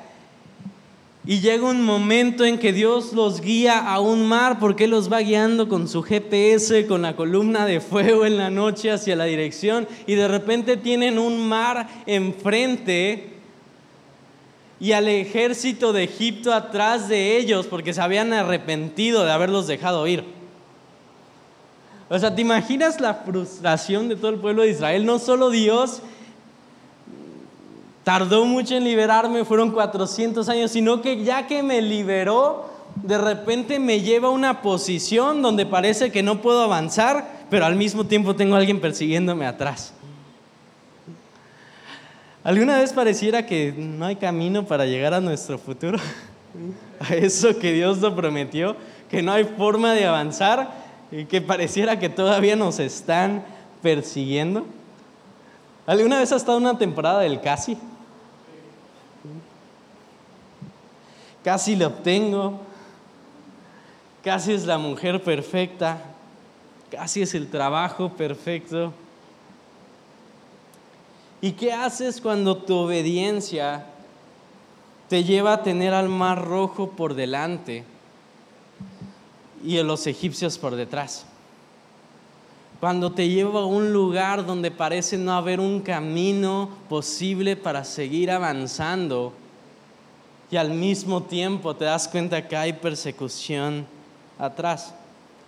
Y 1.28 1.40
llega 1.40 1.68
un 1.68 1.82
momento 1.82 2.46
en 2.46 2.60
que 2.60 2.72
Dios 2.72 3.14
los 3.14 3.42
guía 3.42 3.80
a 3.80 4.00
un 4.00 4.28
mar, 4.28 4.60
porque 4.60 4.88
los 4.88 5.12
va 5.12 5.22
guiando 5.22 5.68
con 5.68 5.88
su 5.88 6.04
GPS, 6.04 6.86
con 6.86 7.02
la 7.02 7.16
columna 7.16 7.66
de 7.66 7.82
fuego 7.82 8.28
en 8.28 8.38
la 8.38 8.52
noche 8.52 8.92
hacia 8.92 9.16
la 9.16 9.26
dirección. 9.26 9.88
Y 10.06 10.14
de 10.14 10.28
repente 10.28 10.78
tienen 10.78 11.18
un 11.18 11.48
mar 11.48 11.88
enfrente 12.06 13.36
y 14.80 14.92
al 14.92 15.08
ejército 15.08 15.94
de 15.94 16.04
Egipto 16.04 16.54
atrás 16.54 17.08
de 17.08 17.38
ellos 17.38 17.66
porque 17.66 17.94
se 17.94 18.02
habían 18.02 18.34
arrepentido 18.34 19.26
de 19.26 19.32
haberlos 19.32 19.68
dejado 19.68 20.06
ir. 20.06 20.35
O 22.08 22.20
sea, 22.20 22.36
¿te 22.36 22.42
imaginas 22.42 23.02
la 23.02 23.16
frustración 23.16 24.10
de 24.10 24.16
todo 24.16 24.30
el 24.30 24.38
pueblo 24.38 24.62
de 24.62 24.70
Israel? 24.70 25.06
No 25.06 25.18
solo 25.18 25.50
Dios 25.50 26.02
tardó 28.04 28.46
mucho 28.46 28.76
en 28.76 28.84
liberarme, 28.84 29.44
fueron 29.44 29.72
400 29.72 30.48
años, 30.48 30.70
sino 30.72 31.02
que 31.02 31.24
ya 31.24 31.48
que 31.48 31.64
me 31.64 31.82
liberó, 31.82 32.70
de 32.96 33.18
repente 33.18 33.80
me 33.80 34.02
lleva 34.02 34.28
a 34.28 34.32
una 34.32 34.62
posición 34.62 35.42
donde 35.42 35.66
parece 35.66 36.12
que 36.12 36.22
no 36.22 36.42
puedo 36.44 36.62
avanzar, 36.62 37.28
pero 37.50 37.66
al 37.66 37.76
mismo 37.76 38.06
tiempo 38.06 38.36
tengo 38.36 38.54
a 38.54 38.60
alguien 38.60 38.80
persiguiéndome 38.80 39.48
atrás. 39.48 39.92
¿Alguna 42.44 42.78
vez 42.78 42.94
pareciera 42.94 43.48
que 43.48 43.74
no 43.76 44.06
hay 44.06 44.18
camino 44.18 44.68
para 44.68 44.86
llegar 44.86 45.16
a 45.16 45.20
nuestro 45.20 45.58
futuro? 45.58 45.98
A 47.00 47.14
eso 47.14 47.60
que 47.60 47.74
Dios 47.74 47.98
nos 47.98 48.14
prometió, 48.14 48.78
que 49.10 49.22
no 49.22 49.34
hay 49.34 49.44
forma 49.44 49.92
de 49.94 50.06
avanzar 50.06 50.85
que 51.30 51.42
pareciera 51.42 52.00
que 52.00 52.10
todavía 52.10 52.56
nos 52.56 52.80
están 52.80 53.46
persiguiendo. 53.82 54.66
¿Alguna 55.86 56.20
vez 56.20 56.32
ha 56.32 56.36
estado 56.36 56.58
una 56.58 56.78
temporada 56.78 57.20
del 57.20 57.42
casi? 57.42 57.78
Casi 61.44 61.76
lo 61.76 61.88
obtengo, 61.88 62.60
casi 64.24 64.54
es 64.54 64.66
la 64.66 64.80
mujer 64.80 65.24
perfecta, 65.24 66.00
casi 66.90 67.22
es 67.22 67.36
el 67.36 67.50
trabajo 67.50 68.10
perfecto 68.10 68.92
¿Y 71.46 71.52
qué 71.52 71.74
haces 71.74 72.22
cuando 72.22 72.58
tu 72.58 72.76
obediencia 72.76 73.86
te 75.10 75.24
lleva 75.24 75.54
a 75.54 75.62
tener 75.62 75.94
al 75.94 76.10
mar 76.10 76.44
rojo 76.44 76.90
por 76.90 77.14
delante 77.14 77.84
y 79.66 79.82
los 79.84 80.06
egipcios 80.08 80.58
por 80.58 80.76
detrás? 80.76 81.26
Cuando 82.80 83.12
te 83.12 83.28
lleva 83.28 83.62
a 83.62 83.66
un 83.66 83.94
lugar 83.94 84.46
donde 84.46 84.70
parece 84.70 85.18
no 85.18 85.34
haber 85.34 85.60
un 85.60 85.80
camino 85.80 86.70
posible 86.88 87.56
para 87.56 87.84
seguir 87.84 88.30
avanzando 88.30 89.34
y 90.52 90.58
al 90.58 90.72
mismo 90.72 91.24
tiempo 91.24 91.76
te 91.76 91.86
das 91.86 92.08
cuenta 92.08 92.48
que 92.48 92.56
hay 92.56 92.74
persecución 92.74 93.88
atrás. 94.38 94.94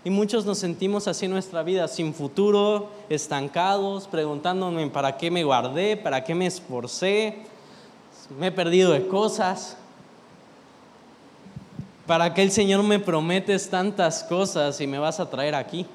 Y 0.03 0.09
muchos 0.09 0.45
nos 0.45 0.57
sentimos 0.57 1.07
así 1.07 1.25
en 1.25 1.31
nuestra 1.31 1.63
vida, 1.63 1.87
sin 1.87 2.13
futuro, 2.13 2.89
estancados, 3.09 4.07
preguntándome 4.07 4.87
para 4.87 5.17
qué 5.17 5.29
me 5.29 5.43
guardé, 5.43 5.97
para 5.97 6.23
qué 6.23 6.33
me 6.33 6.45
esforcé, 6.45 7.39
me 8.39 8.47
he 8.47 8.51
perdido 8.51 8.93
de 8.93 9.07
cosas. 9.07 9.77
¿Para 12.07 12.33
qué 12.33 12.41
el 12.41 12.51
Señor 12.51 12.81
me 12.83 12.99
prometes 12.99 13.69
tantas 13.69 14.23
cosas 14.23 14.79
y 14.79 14.87
me 14.87 14.97
vas 14.97 15.19
a 15.19 15.29
traer 15.29 15.53
aquí? 15.53 15.85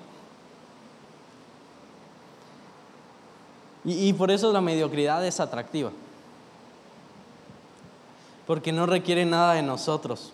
Y, 3.84 4.08
y 4.08 4.12
por 4.12 4.30
eso 4.30 4.52
la 4.52 4.60
mediocridad 4.60 5.26
es 5.26 5.40
atractiva. 5.40 5.90
Porque 8.46 8.72
no 8.72 8.84
requiere 8.84 9.24
nada 9.24 9.54
de 9.54 9.62
nosotros. 9.62 10.32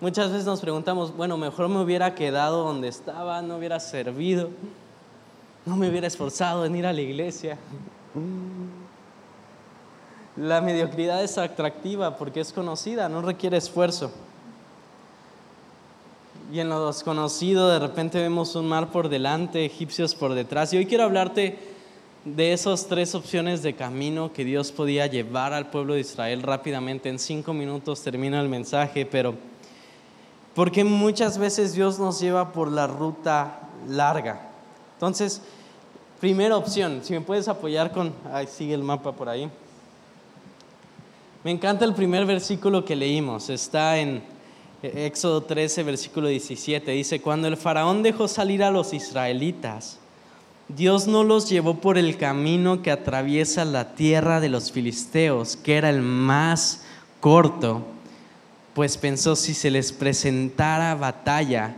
Muchas 0.00 0.30
veces 0.30 0.46
nos 0.46 0.60
preguntamos, 0.60 1.14
bueno, 1.14 1.36
mejor 1.36 1.68
me 1.68 1.80
hubiera 1.80 2.14
quedado 2.14 2.64
donde 2.64 2.88
estaba, 2.88 3.42
no 3.42 3.58
hubiera 3.58 3.78
servido, 3.78 4.48
no 5.64 5.76
me 5.76 5.88
hubiera 5.88 6.06
esforzado 6.08 6.64
en 6.64 6.74
ir 6.74 6.86
a 6.86 6.92
la 6.92 7.02
iglesia. 7.02 7.58
La 10.36 10.60
mediocridad 10.60 11.22
es 11.22 11.36
atractiva 11.38 12.16
porque 12.16 12.40
es 12.40 12.52
conocida, 12.52 13.08
no 13.08 13.20
requiere 13.20 13.58
esfuerzo. 13.58 14.10
Y 16.52 16.60
en 16.60 16.68
lo 16.68 16.86
desconocido 16.86 17.70
de 17.70 17.78
repente 17.78 18.20
vemos 18.20 18.54
un 18.56 18.68
mar 18.68 18.90
por 18.90 19.08
delante, 19.08 19.64
egipcios 19.64 20.14
por 20.14 20.34
detrás. 20.34 20.70
Y 20.74 20.76
hoy 20.76 20.84
quiero 20.84 21.04
hablarte 21.04 21.58
de 22.26 22.52
esas 22.52 22.88
tres 22.88 23.14
opciones 23.14 23.62
de 23.62 23.74
camino 23.74 24.34
que 24.34 24.44
Dios 24.44 24.70
podía 24.70 25.06
llevar 25.06 25.54
al 25.54 25.70
pueblo 25.70 25.94
de 25.94 26.00
Israel 26.00 26.42
rápidamente. 26.42 27.08
En 27.08 27.18
cinco 27.18 27.54
minutos 27.54 28.02
termino 28.02 28.38
el 28.38 28.50
mensaje, 28.50 29.06
pero 29.06 29.34
porque 30.54 30.84
muchas 30.84 31.38
veces 31.38 31.72
Dios 31.72 31.98
nos 31.98 32.20
lleva 32.20 32.52
por 32.52 32.70
la 32.70 32.86
ruta 32.86 33.60
larga. 33.88 34.50
Entonces, 34.92 35.40
primera 36.20 36.58
opción, 36.58 37.00
si 37.02 37.14
me 37.14 37.22
puedes 37.22 37.48
apoyar 37.48 37.92
con, 37.92 38.12
ay, 38.30 38.46
sigue 38.46 38.74
el 38.74 38.82
mapa 38.82 39.12
por 39.12 39.30
ahí. 39.30 39.50
Me 41.44 41.50
encanta 41.50 41.86
el 41.86 41.94
primer 41.94 42.26
versículo 42.26 42.84
que 42.84 42.94
leímos, 42.94 43.48
está 43.48 43.96
en 43.96 44.31
Éxodo 44.82 45.42
13, 45.42 45.82
versículo 45.84 46.28
17. 46.28 46.90
Dice, 46.90 47.20
cuando 47.20 47.48
el 47.48 47.56
faraón 47.56 48.02
dejó 48.02 48.28
salir 48.28 48.62
a 48.62 48.70
los 48.70 48.92
israelitas, 48.92 49.98
Dios 50.68 51.06
no 51.06 51.24
los 51.24 51.48
llevó 51.48 51.78
por 51.78 51.98
el 51.98 52.16
camino 52.16 52.82
que 52.82 52.90
atraviesa 52.90 53.64
la 53.64 53.94
tierra 53.94 54.40
de 54.40 54.48
los 54.48 54.72
filisteos, 54.72 55.56
que 55.56 55.76
era 55.76 55.90
el 55.90 56.02
más 56.02 56.82
corto 57.20 57.84
pues 58.74 58.96
pensó 58.96 59.36
si 59.36 59.54
se 59.54 59.70
les 59.70 59.92
presentara 59.92 60.94
batalla, 60.94 61.74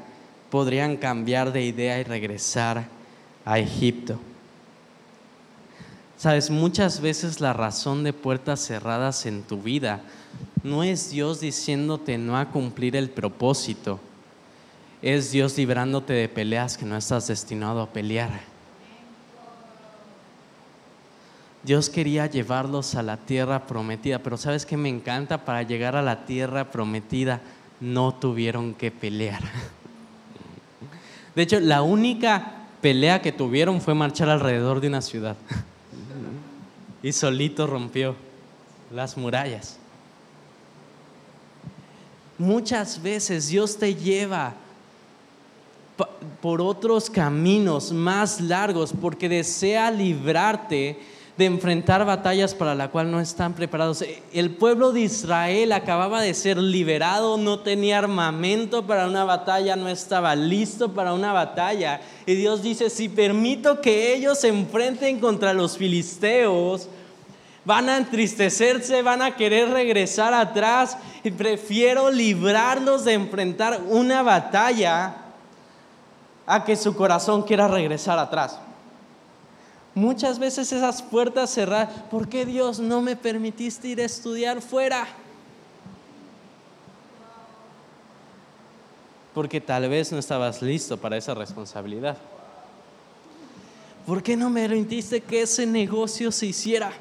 podrían 0.51 0.97
cambiar 0.97 1.53
de 1.53 1.64
idea 1.64 1.99
y 1.99 2.05
regresar 2.05 2.87
a 3.45 3.59
Egipto. 3.59 4.19
Sabes, 6.17 6.51
muchas 6.51 7.01
veces 7.01 7.40
la 7.40 7.53
razón 7.53 8.05
de 8.05 8.12
puertas 8.12 8.61
cerradas 8.61 9.27
en 9.27 9.43
tu 9.43 9.61
vida 9.61 10.03
no 10.62 10.83
es 10.83 11.11
Dios 11.11 11.40
diciéndote 11.40 12.16
no 12.18 12.37
a 12.37 12.51
cumplir 12.51 12.97
el 12.97 13.11
propósito, 13.11 14.01
es 15.03 15.31
Dios 15.31 15.57
librándote 15.59 16.14
de 16.14 16.29
peleas 16.29 16.79
que 16.79 16.87
no 16.87 16.97
estás 16.97 17.27
destinado 17.27 17.83
a 17.83 17.92
pelear. 17.92 18.40
Dios 21.62 21.88
quería 21.88 22.27
llevarlos 22.27 22.94
a 22.94 23.03
la 23.03 23.16
tierra 23.16 23.66
prometida, 23.66 24.18
pero 24.18 24.37
¿sabes 24.37 24.66
qué 24.66 24.77
me 24.77 24.88
encanta? 24.88 25.44
Para 25.44 25.62
llegar 25.62 25.97
a 25.97 26.03
la 26.03 26.27
tierra 26.27 26.70
prometida 26.70 27.40
no 27.81 28.14
tuvieron 28.14 28.75
que 28.75 28.90
pelear. 28.90 29.42
De 31.35 31.42
hecho, 31.42 31.61
la 31.61 31.83
única 31.83 32.53
pelea 32.81 33.20
que 33.23 33.33
tuvieron 33.33 33.81
fue 33.81 33.94
marchar 33.94 34.29
alrededor 34.29 34.81
de 34.81 34.88
una 34.88 35.01
ciudad. 35.01 35.37
Y 37.03 37.12
solito 37.12 37.66
rompió 37.66 38.14
las 38.90 39.16
murallas. 39.16 39.79
Muchas 42.38 43.01
veces 43.03 43.49
Dios 43.49 43.77
te 43.77 43.94
lleva 43.94 44.55
por 46.40 46.61
otros 46.61 47.09
caminos 47.09 47.92
más 47.92 48.40
largos 48.40 48.92
porque 49.01 49.29
desea 49.29 49.90
librarte 49.90 50.99
de 51.37 51.47
enfrentar 51.47 52.05
batallas 52.05 52.55
para 52.55 52.75
la 52.75 52.90
cual 52.90 53.11
no 53.11 53.20
están 53.20 53.55
preparados. 53.55 54.05
El 54.33 54.51
pueblo 54.51 54.92
de 54.92 55.01
Israel 55.01 55.73
acababa 55.73 56.23
de 56.23 56.33
ser 56.35 56.59
liberado, 56.59 57.37
no 57.37 57.61
tenía 57.61 57.99
armamento 57.99 58.87
para 58.87 59.07
una 59.09 59.25
batalla, 59.25 59.75
no 59.75 59.88
estaba 59.88 60.37
listo 60.37 60.92
para 60.92 61.12
una 61.12 61.33
batalla. 61.33 62.01
Y 62.27 62.35
Dios 62.35 62.62
dice, 62.62 62.88
si 62.88 63.09
permito 63.09 63.81
que 63.81 64.14
ellos 64.14 64.38
se 64.38 64.49
enfrenten 64.49 65.18
contra 65.18 65.53
los 65.55 65.77
filisteos, 65.77 66.88
van 67.64 67.88
a 67.88 67.96
entristecerse, 67.96 69.03
van 69.03 69.22
a 69.22 69.37
querer 69.37 69.70
regresar 69.70 70.35
atrás 70.35 70.96
y 71.22 71.31
prefiero 71.31 72.11
librarlos 72.11 73.05
de 73.05 73.14
enfrentar 73.14 73.81
una 73.88 74.22
batalla 74.22 75.16
a 76.46 76.64
que 76.64 76.77
su 76.77 76.94
corazón 76.94 77.42
quiera 77.42 77.68
regresar 77.68 78.18
atrás. 78.18 78.59
Muchas 79.94 80.38
veces 80.38 80.72
esas 80.72 81.03
puertas 81.03 81.50
cerradas, 81.50 81.88
¿por 82.11 82.29
qué 82.29 82.44
Dios 82.44 82.81
no 82.81 83.00
me 83.00 83.16
permitiste 83.16 83.88
ir 83.88 84.00
a 84.00 84.05
estudiar 84.05 84.61
fuera? 84.61 85.07
Porque 89.33 89.61
tal 89.61 89.88
vez 89.88 90.12
no 90.12 90.18
estabas 90.18 90.61
listo 90.62 90.96
para 90.96 91.16
esa 91.16 91.35
responsabilidad. 91.35 92.18
¿Por 94.07 94.22
qué 94.22 94.37
no 94.37 94.50
me 94.50 94.68
permitiste 94.68 95.20
que 95.20 95.42
ese 95.42 95.64
negocio 95.64 96.31
se 96.31 96.46
hiciera? 96.46 96.92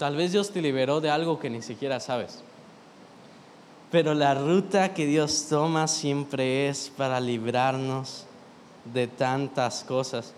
Tal 0.00 0.16
vez 0.16 0.32
Dios 0.32 0.48
te 0.50 0.62
liberó 0.62 1.02
de 1.02 1.10
algo 1.10 1.38
que 1.38 1.50
ni 1.50 1.60
siquiera 1.60 2.00
sabes. 2.00 2.42
Pero 3.90 4.14
la 4.14 4.32
ruta 4.34 4.94
que 4.94 5.04
Dios 5.04 5.44
toma 5.50 5.86
siempre 5.88 6.70
es 6.70 6.90
para 6.96 7.20
librarnos 7.20 8.24
de 8.94 9.08
tantas 9.08 9.84
cosas. 9.84 10.32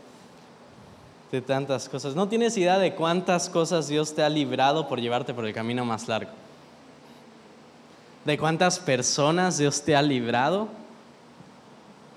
De 1.31 1.41
tantas 1.41 1.89
cosas. 1.89 2.17
No 2.17 2.27
tienes 2.27 2.57
idea 2.57 2.77
de 2.77 2.97
cuántas 2.97 3.49
cosas 3.49 3.87
Dios 3.87 4.17
te 4.17 4.25
ha 4.25 4.29
librado 4.29 4.89
por 4.89 5.01
llevarte 5.01 5.33
por 5.33 5.47
el 5.47 5.55
camino 5.55 5.85
más 5.85 6.09
largo. 6.09 6.33
De 8.25 8.37
cuántas 8.37 8.81
personas 8.81 9.59
Dios 9.59 9.83
te 9.83 9.95
ha 9.95 10.03
librado. 10.03 10.67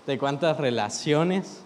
De 0.07 0.17
cuántas 0.17 0.57
relaciones. 0.57 1.61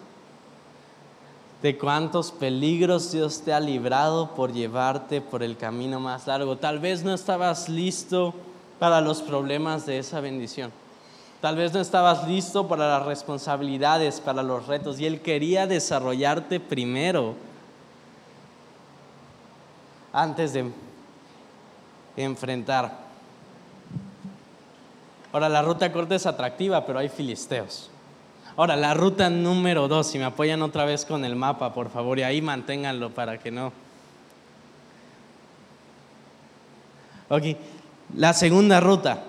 De 1.61 1.77
cuántos 1.77 2.31
peligros 2.31 3.11
Dios 3.11 3.41
te 3.41 3.53
ha 3.53 3.59
librado 3.59 4.33
por 4.35 4.53
llevarte 4.53 5.19
por 5.19 5.43
el 5.43 5.57
camino 5.57 5.99
más 5.99 6.25
largo. 6.25 6.57
Tal 6.57 6.79
vez 6.79 7.03
no 7.03 7.13
estabas 7.13 7.67
listo 7.67 8.33
para 8.79 9.01
los 9.01 9.21
problemas 9.21 9.85
de 9.85 9.99
esa 9.99 10.21
bendición. 10.21 10.71
Tal 11.41 11.55
vez 11.55 11.73
no 11.73 11.79
estabas 11.79 12.27
listo 12.27 12.67
para 12.67 12.87
las 12.87 13.05
responsabilidades, 13.05 14.19
para 14.19 14.43
los 14.43 14.67
retos, 14.67 14.99
y 14.99 15.05
Él 15.05 15.21
quería 15.21 15.67
desarrollarte 15.67 16.59
primero 16.59 17.35
antes 20.11 20.53
de 20.53 20.71
enfrentar. 22.17 23.09
Ahora, 25.31 25.47
la 25.47 25.61
ruta 25.61 25.91
corta 25.91 26.15
es 26.15 26.25
atractiva, 26.25 26.85
pero 26.85 26.99
hay 26.99 27.07
filisteos. 27.07 27.89
Ahora, 28.59 28.75
la 28.75 28.93
ruta 28.93 29.29
número 29.29 29.87
dos, 29.87 30.07
si 30.07 30.17
me 30.17 30.25
apoyan 30.25 30.61
otra 30.61 30.83
vez 30.83 31.05
con 31.05 31.23
el 31.23 31.33
mapa, 31.33 31.73
por 31.73 31.89
favor, 31.89 32.19
y 32.19 32.23
ahí 32.23 32.41
manténganlo 32.41 33.09
para 33.09 33.39
que 33.39 33.51
no. 33.51 33.71
Ok, 37.29 37.55
la 38.17 38.33
segunda 38.33 38.81
ruta. 38.81 39.23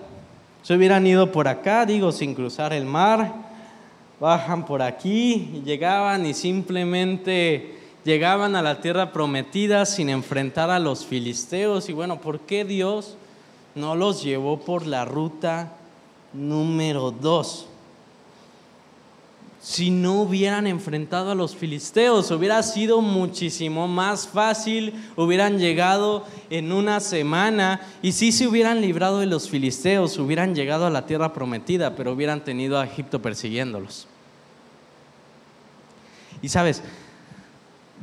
Se 0.63 0.75
hubieran 0.75 1.07
ido 1.07 1.31
por 1.31 1.47
acá, 1.47 1.85
digo, 1.85 2.11
sin 2.11 2.35
cruzar 2.35 2.73
el 2.73 2.83
mar, 2.83 3.33
bajan 4.19 4.65
por 4.65 4.81
aquí 4.81 5.61
llegaban 5.63 6.25
y 6.25 6.33
simplemente 6.33 7.79
llegaban 8.03 8.57
a 8.57 8.61
la 8.61 8.81
tierra 8.81 9.13
prometida 9.13 9.85
sin 9.85 10.09
enfrentar 10.09 10.69
a 10.69 10.77
los 10.77 11.05
filisteos. 11.05 11.87
Y 11.87 11.93
bueno, 11.93 12.19
¿por 12.19 12.41
qué 12.41 12.65
Dios 12.65 13.15
no 13.75 13.95
los 13.95 14.23
llevó 14.23 14.59
por 14.59 14.85
la 14.85 15.05
ruta 15.05 15.71
número 16.33 17.11
dos? 17.11 17.69
Si 19.61 19.91
no 19.91 20.23
hubieran 20.23 20.65
enfrentado 20.65 21.31
a 21.31 21.35
los 21.35 21.55
filisteos. 21.55 22.31
Hubiera 22.31 22.63
sido 22.63 23.01
muchísimo 23.01 23.87
más 23.87 24.27
fácil, 24.27 24.93
hubieran 25.15 25.59
llegado 25.59 26.25
en 26.49 26.71
una 26.71 26.99
semana 26.99 27.79
y 28.01 28.13
si 28.13 28.31
se 28.31 28.47
hubieran 28.47 28.81
librado 28.81 29.19
de 29.19 29.27
los 29.27 29.49
filisteos, 29.49 30.17
hubieran 30.17 30.55
llegado 30.55 30.87
a 30.87 30.89
la 30.89 31.05
tierra 31.05 31.31
prometida, 31.31 31.95
pero 31.95 32.13
hubieran 32.13 32.43
tenido 32.43 32.79
a 32.79 32.85
Egipto 32.85 33.21
persiguiéndolos. 33.21 34.07
Y 36.41 36.49
sabes, 36.49 36.81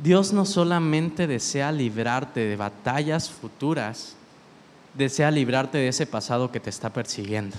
Dios 0.01 0.31
no 0.31 0.45
solamente 0.45 1.27
desea 1.27 1.73
librarte 1.73 2.39
de 2.39 2.55
batallas 2.55 3.29
futuras, 3.29 4.15
desea 4.93 5.29
librarte 5.29 5.77
de 5.77 5.89
ese 5.89 6.07
pasado 6.07 6.53
que 6.53 6.61
te 6.61 6.69
está 6.69 6.89
persiguiendo. 6.89 7.57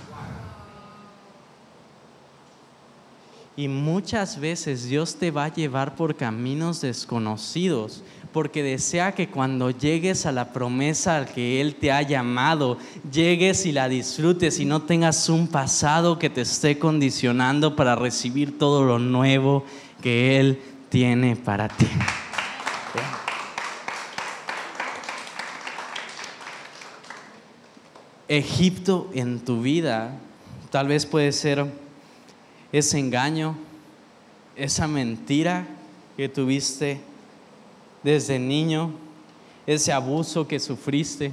Y 3.61 3.69
muchas 3.69 4.41
veces 4.41 4.89
Dios 4.89 5.17
te 5.17 5.31
va 5.31 5.45
a 5.45 5.53
llevar 5.53 5.95
por 5.95 6.17
caminos 6.17 6.81
desconocidos 6.81 8.03
porque 8.33 8.63
desea 8.63 9.13
que 9.13 9.29
cuando 9.29 9.71
llegues 9.71 10.25
a 10.25 10.33
la 10.33 10.55
promesa 10.55 11.19
al 11.19 11.27
que 11.27 11.61
Él 11.61 11.75
te 11.75 11.93
ha 11.93 12.01
llamado, 12.01 12.79
llegues 13.13 13.67
y 13.67 13.73
la 13.73 13.91
disfrutes 13.91 14.61
y 14.61 14.65
no 14.65 14.81
tengas 14.81 15.29
un 15.29 15.47
pasado 15.47 16.19
que 16.19 16.31
te 16.31 16.41
esté 16.41 16.79
condicionando 16.79 17.77
para 17.77 17.97
recibir 17.97 18.59
todo 18.59 18.83
lo 18.83 18.99
nuevo 18.99 19.67
que 20.01 20.41
Él 20.41 20.63
tiene 20.89 21.37
para 21.37 21.69
ti. 21.69 21.87
Egipto 28.27 29.11
en 29.13 29.39
tu 29.41 29.61
vida 29.61 30.17
tal 30.71 30.89
vez 30.89 31.05
puede 31.05 31.33
ser 31.33 31.67
ese 32.73 32.99
engaño, 32.99 33.57
esa 34.57 34.87
mentira 34.87 35.67
que 36.17 36.29
tuviste 36.29 37.01
desde 38.03 38.39
niño, 38.39 38.93
ese 39.67 39.93
abuso 39.93 40.47
que 40.47 40.61
sufriste, 40.61 41.33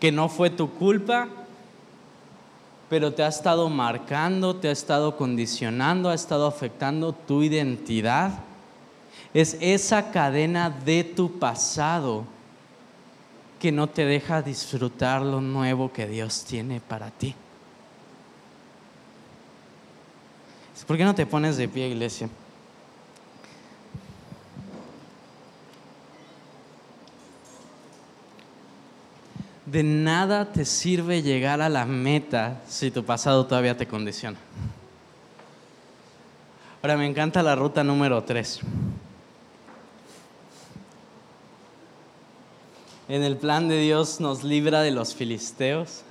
que 0.00 0.10
no 0.10 0.28
fue 0.28 0.50
tu 0.50 0.70
culpa, 0.70 1.28
pero 2.88 3.12
te 3.14 3.22
ha 3.22 3.28
estado 3.28 3.68
marcando, 3.68 4.56
te 4.56 4.68
ha 4.68 4.72
estado 4.72 5.16
condicionando, 5.16 6.10
ha 6.10 6.14
estado 6.14 6.46
afectando 6.46 7.12
tu 7.12 7.42
identidad. 7.42 8.32
Es 9.32 9.56
esa 9.60 10.10
cadena 10.10 10.68
de 10.68 11.04
tu 11.04 11.38
pasado 11.38 12.24
que 13.58 13.72
no 13.72 13.86
te 13.86 14.04
deja 14.04 14.42
disfrutar 14.42 15.22
lo 15.22 15.40
nuevo 15.40 15.92
que 15.92 16.06
Dios 16.06 16.44
tiene 16.44 16.80
para 16.80 17.10
ti. 17.10 17.34
¿Por 20.86 20.96
qué 20.96 21.04
no 21.04 21.14
te 21.14 21.26
pones 21.26 21.56
de 21.56 21.68
pie, 21.68 21.88
iglesia? 21.88 22.28
De 29.66 29.82
nada 29.82 30.52
te 30.52 30.64
sirve 30.64 31.22
llegar 31.22 31.62
a 31.62 31.68
la 31.68 31.86
meta 31.86 32.60
si 32.68 32.90
tu 32.90 33.04
pasado 33.04 33.46
todavía 33.46 33.76
te 33.76 33.86
condiciona. 33.86 34.36
Ahora 36.82 36.96
me 36.96 37.06
encanta 37.06 37.42
la 37.42 37.54
ruta 37.54 37.84
número 37.84 38.22
3. 38.24 38.60
En 43.08 43.22
el 43.22 43.36
plan 43.36 43.68
de 43.68 43.78
Dios 43.78 44.20
nos 44.20 44.42
libra 44.42 44.82
de 44.82 44.90
los 44.90 45.14
filisteos 45.14 46.02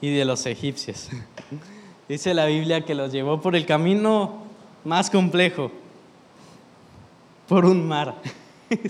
y 0.00 0.14
de 0.14 0.24
los 0.24 0.44
egipcios. 0.46 1.08
Dice 2.08 2.34
la 2.34 2.46
Biblia 2.46 2.84
que 2.84 2.94
los 2.94 3.10
llevó 3.10 3.40
por 3.40 3.56
el 3.56 3.66
camino 3.66 4.44
más 4.84 5.10
complejo, 5.10 5.72
por 7.48 7.64
un 7.64 7.86
mar. 7.86 8.14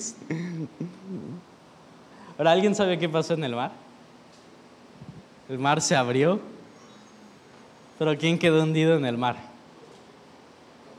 Ahora, 2.39 2.53
¿alguien 2.53 2.75
sabe 2.75 2.99
qué 2.99 3.09
pasó 3.09 3.33
en 3.35 3.45
el 3.45 3.55
mar? 3.55 3.73
El 5.49 5.59
mar 5.59 5.81
se 5.81 5.97
abrió, 5.97 6.41
pero 7.99 8.19
¿quién 8.19 8.39
quedó 8.39 8.62
hundido 8.62 8.97
en 8.97 9.07
el 9.07 9.17
mar? 9.17 9.37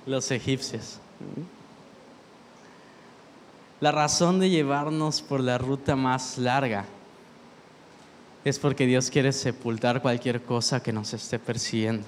Los 0.07 0.31
egipcios. 0.31 0.99
La 3.79 3.91
razón 3.91 4.39
de 4.39 4.49
llevarnos 4.49 5.21
por 5.21 5.39
la 5.41 5.59
ruta 5.59 5.95
más 5.95 6.39
larga 6.39 6.85
es 8.47 8.59
porque 8.59 8.85
Dios 8.85 9.09
quiere 9.09 9.33
sepultar 9.33 10.01
cualquier 10.01 10.41
cosa 10.41 10.81
que 10.81 10.93
nos 10.93 11.13
esté 11.13 11.37
persiguiendo, 11.37 12.05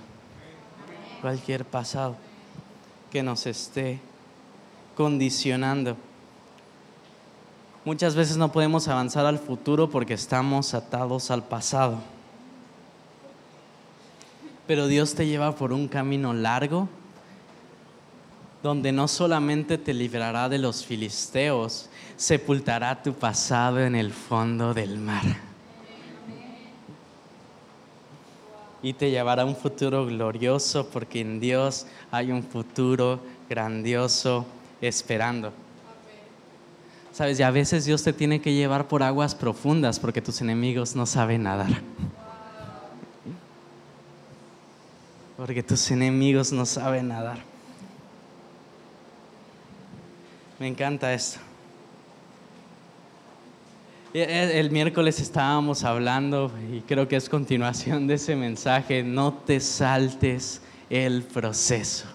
cualquier 1.21 1.65
pasado 1.65 2.15
que 3.11 3.21
nos 3.21 3.45
esté 3.45 3.99
condicionando. 4.95 5.97
Muchas 7.83 8.15
veces 8.15 8.37
no 8.37 8.53
podemos 8.53 8.87
avanzar 8.87 9.25
al 9.25 9.37
futuro 9.37 9.89
porque 9.89 10.13
estamos 10.13 10.73
atados 10.73 11.29
al 11.29 11.43
pasado. 11.43 11.99
Pero 14.65 14.87
Dios 14.87 15.15
te 15.15 15.25
lleva 15.27 15.55
por 15.55 15.73
un 15.73 15.89
camino 15.89 16.33
largo 16.33 16.87
donde 18.63 18.93
no 18.93 19.09
solamente 19.09 19.77
te 19.77 19.93
librará 19.93 20.47
de 20.47 20.59
los 20.59 20.85
filisteos, 20.85 21.89
sepultará 22.15 23.01
tu 23.01 23.13
pasado 23.13 23.79
en 23.79 23.95
el 23.95 24.13
fondo 24.13 24.73
del 24.73 24.97
mar. 24.97 25.49
Y 28.82 28.93
te 28.93 29.11
llevará 29.11 29.43
a 29.43 29.45
un 29.45 29.55
futuro 29.55 30.05
glorioso 30.05 30.89
porque 30.89 31.21
en 31.21 31.39
Dios 31.39 31.86
hay 32.11 32.32
un 32.32 32.43
futuro 32.43 33.19
grandioso 33.49 34.45
esperando. 34.82 35.51
Sabes, 37.11 37.39
y 37.39 37.43
a 37.43 37.51
veces 37.51 37.84
Dios 37.84 38.03
te 38.03 38.13
tiene 38.13 38.39
que 38.39 38.53
llevar 38.53 38.88
por 38.88 39.03
aguas 39.03 39.36
profundas 39.36 39.99
porque 39.99 40.21
tus 40.21 40.39
enemigos 40.39 40.95
no 40.95 41.05
saben 41.05 41.43
nadar. 41.43 41.82
Porque 45.36 45.63
tus 45.63 45.91
enemigos 45.91 46.53
no 46.53 46.65
saben 46.65 47.09
nadar. 47.09 47.39
Me 50.59 50.67
encanta 50.67 51.13
esto. 51.13 51.39
El 54.12 54.72
miércoles 54.72 55.20
estábamos 55.20 55.84
hablando 55.84 56.51
y 56.74 56.80
creo 56.82 57.07
que 57.07 57.16
es 57.16 57.30
continuación 57.30 58.07
de 58.07 58.16
ese 58.16 58.36
mensaje, 58.36 59.03
no 59.03 59.34
te 59.34 59.60
saltes 59.60 60.62
el 60.89 61.22
proceso. 61.22 62.07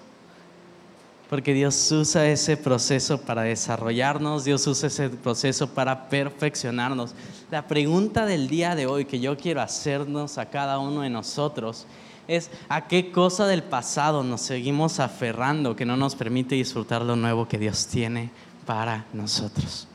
Porque 1.31 1.55
Dios 1.55 1.93
usa 1.93 2.29
ese 2.29 2.57
proceso 2.57 3.21
para 3.21 3.43
desarrollarnos, 3.43 4.45
Dios 4.45 4.67
usa 4.67 4.89
ese 4.89 5.09
proceso 5.09 5.69
para 5.69 6.09
perfeccionarnos. 6.09 7.15
La 7.53 7.69
pregunta 7.69 8.27
del 8.27 8.49
día 8.49 8.75
de 8.75 8.87
hoy 8.87 9.05
que 9.05 9.21
yo 9.21 9.37
quiero 9.37 9.61
hacernos 9.61 10.37
a 10.37 10.51
cada 10.51 10.81
uno 10.81 11.03
de 11.03 11.11
nosotros 11.11 11.87
es 12.27 12.51
a 12.69 12.89
qué 12.89 13.13
cosa 13.13 13.47
del 13.47 13.63
pasado 13.63 14.25
nos 14.25 14.41
seguimos 14.41 14.99
aferrando 14.99 15.77
que 15.77 15.87
no 15.87 15.97
nos 15.97 16.17
permite 16.17 16.57
disfrutar 16.57 17.03
lo 17.03 17.15
nuevo 17.15 17.47
que 17.47 17.59
Dios 17.59 17.87
tiene 17.87 18.31
para 18.67 19.07
nosotros. 19.13 19.87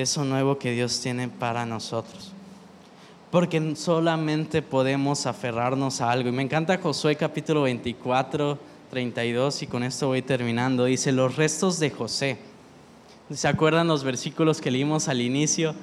Eso 0.00 0.24
nuevo 0.24 0.58
que 0.58 0.72
Dios 0.72 1.00
tiene 1.00 1.28
para 1.28 1.66
nosotros 1.66 2.32
porque 3.30 3.76
solamente 3.76 4.60
podemos 4.60 5.26
aferrarnos 5.26 6.00
a 6.00 6.10
algo. 6.10 6.28
Y 6.28 6.32
me 6.32 6.42
encanta 6.42 6.78
Josué 6.78 7.16
capítulo 7.16 7.62
24, 7.62 8.58
32, 8.90 9.62
y 9.62 9.66
con 9.68 9.84
esto 9.84 10.08
voy 10.08 10.22
terminando. 10.22 10.84
Dice, 10.84 11.12
los 11.12 11.36
restos 11.36 11.78
de 11.78 11.90
José. 11.90 12.38
¿Se 13.32 13.46
acuerdan 13.46 13.86
los 13.86 14.02
versículos 14.02 14.60
que 14.60 14.72
leímos 14.72 15.08
al 15.08 15.20
inicio? 15.20 15.76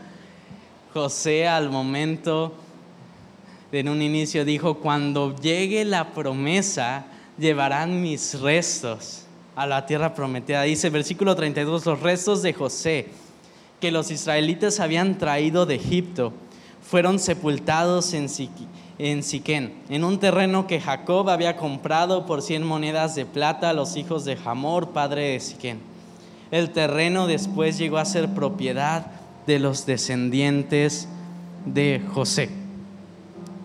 José 0.94 1.48
al 1.48 1.70
momento, 1.70 2.54
en 3.72 3.88
un 3.88 4.02
inicio 4.02 4.44
dijo, 4.44 4.80
cuando 4.80 5.34
llegue 5.38 5.86
la 5.86 6.12
promesa, 6.12 7.06
llevarán 7.38 8.02
mis 8.02 8.42
restos 8.42 9.24
a 9.56 9.66
la 9.66 9.86
tierra 9.86 10.14
prometida. 10.14 10.64
Dice 10.64 10.90
versículo 10.90 11.34
32, 11.34 11.86
los 11.86 12.02
restos 12.02 12.42
de 12.42 12.52
José 12.52 13.08
que 13.80 13.92
los 13.92 14.12
israelitas 14.12 14.80
habían 14.80 15.18
traído 15.18 15.66
de 15.66 15.76
Egipto 15.76 16.34
fueron 16.82 17.20
sepultados 17.20 18.14
en, 18.14 18.30
Siquén, 18.30 19.74
en 19.90 20.04
un 20.04 20.20
terreno 20.20 20.68
que 20.68 20.80
Jacob 20.80 21.30
había 21.30 21.58
comprado 21.58 22.26
por 22.26 22.42
100 22.42 22.64
monedas 22.64 23.14
de 23.14 23.26
plata 23.26 23.70
a 23.70 23.74
los 23.74 23.98
hijos 23.98 24.26
de 24.26 24.38
Hamor, 24.46 24.90
padre 24.92 25.30
de 25.30 25.40
Siquén. 25.40 25.80
El 26.50 26.72
terreno 26.72 27.28
después 27.28 27.78
llegó 27.78 27.98
a 27.98 28.06
ser 28.06 28.30
propiedad 28.30 29.08
de 29.46 29.60
los 29.60 29.86
descendientes 29.86 31.10
de 31.66 32.02
José. 32.14 32.50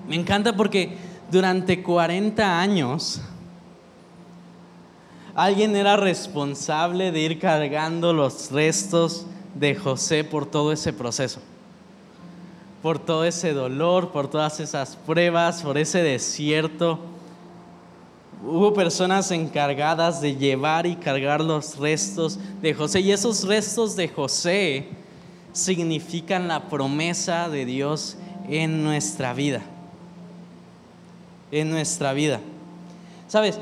Me 0.09 0.17
encanta 0.17 0.57
porque 0.57 0.97
durante 1.31 1.83
40 1.83 2.61
años 2.61 3.21
alguien 5.35 5.77
era 5.77 5.97
responsable 5.97 7.13
de 7.13 7.21
ir 7.21 7.39
cargando 7.39 8.13
los 8.13 8.51
restos 8.51 9.27
de 9.55 9.75
José 9.75 10.25
por 10.25 10.47
todo 10.47 10.73
ese 10.73 10.93
proceso 10.93 11.41
por 12.83 12.99
todo 12.99 13.25
ese 13.25 13.53
dolor, 13.53 14.11
por 14.11 14.29
todas 14.29 14.59
esas 14.59 14.97
pruebas, 14.97 15.63
por 15.63 15.79
ese 15.79 16.03
desierto. 16.03 16.99
Hubo 18.45 18.75
personas 18.75 19.31
encargadas 19.31 20.21
de 20.21 20.35
llevar 20.35 20.85
y 20.85 20.97
cargar 20.97 21.41
los 21.41 21.79
restos 21.79 22.41
de 22.61 22.75
José. 22.75 23.01
Y 23.01 23.13
esos 23.13 23.47
restos 23.47 23.95
de 23.95 24.09
José 24.09 24.89
significan 25.53 26.49
la 26.49 26.69
promesa 26.69 27.49
de 27.49 27.65
Dios 27.65 28.17
en 28.49 28.83
nuestra 28.83 29.33
vida. 29.33 29.63
En 31.53 31.71
nuestra 31.71 32.13
vida. 32.13 32.41
Sabes, 33.29 33.61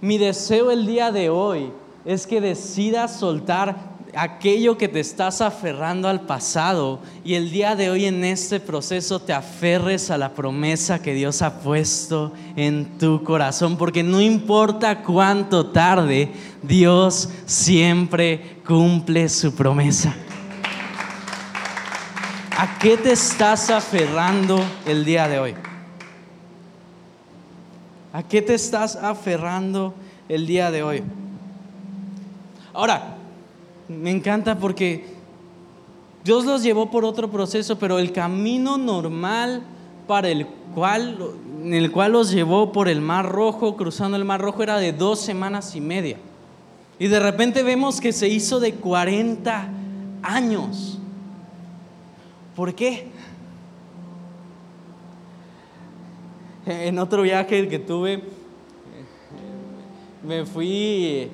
mi 0.00 0.18
deseo 0.18 0.72
el 0.72 0.86
día 0.86 1.12
de 1.12 1.30
hoy 1.30 1.70
es 2.04 2.26
que 2.26 2.40
decidas 2.40 3.16
soltar 3.16 3.76
aquello 4.14 4.78
que 4.78 4.88
te 4.88 5.00
estás 5.00 5.40
aferrando 5.40 6.08
al 6.08 6.22
pasado 6.22 7.00
y 7.24 7.34
el 7.34 7.50
día 7.50 7.76
de 7.76 7.90
hoy 7.90 8.06
en 8.06 8.24
este 8.24 8.60
proceso 8.60 9.20
te 9.20 9.32
aferres 9.32 10.10
a 10.10 10.18
la 10.18 10.34
promesa 10.34 11.02
que 11.02 11.14
Dios 11.14 11.42
ha 11.42 11.60
puesto 11.60 12.32
en 12.56 12.98
tu 12.98 13.22
corazón, 13.22 13.76
porque 13.76 14.02
no 14.02 14.20
importa 14.20 15.02
cuánto 15.02 15.66
tarde, 15.66 16.32
Dios 16.62 17.28
siempre 17.46 18.60
cumple 18.66 19.28
su 19.28 19.54
promesa. 19.54 20.14
¿A 22.56 22.78
qué 22.78 22.96
te 22.96 23.12
estás 23.12 23.70
aferrando 23.70 24.60
el 24.86 25.04
día 25.04 25.28
de 25.28 25.38
hoy? 25.38 25.54
¿A 28.12 28.22
qué 28.22 28.42
te 28.42 28.54
estás 28.54 28.96
aferrando 28.96 29.94
el 30.28 30.46
día 30.46 30.70
de 30.70 30.82
hoy? 30.82 31.02
Ahora, 32.72 33.17
me 33.88 34.10
encanta 34.10 34.58
porque 34.58 35.04
Dios 36.24 36.44
los 36.44 36.62
llevó 36.62 36.90
por 36.90 37.04
otro 37.04 37.30
proceso, 37.30 37.78
pero 37.78 37.98
el 37.98 38.12
camino 38.12 38.76
normal 38.76 39.62
para 40.06 40.28
el 40.28 40.46
cual, 40.74 41.18
en 41.62 41.74
el 41.74 41.90
cual 41.90 42.12
los 42.12 42.30
llevó 42.30 42.72
por 42.72 42.88
el 42.88 43.00
Mar 43.00 43.26
Rojo, 43.26 43.76
cruzando 43.76 44.16
el 44.16 44.24
Mar 44.24 44.40
Rojo, 44.40 44.62
era 44.62 44.78
de 44.78 44.92
dos 44.92 45.20
semanas 45.20 45.74
y 45.74 45.80
media. 45.80 46.18
Y 46.98 47.06
de 47.06 47.20
repente 47.20 47.62
vemos 47.62 48.00
que 48.00 48.12
se 48.12 48.28
hizo 48.28 48.60
de 48.60 48.74
40 48.74 49.68
años. 50.22 50.98
¿Por 52.56 52.74
qué? 52.74 53.08
En 56.66 56.98
otro 56.98 57.22
viaje 57.22 57.68
que 57.68 57.78
tuve, 57.78 58.22
me 60.22 60.44
fui 60.44 61.30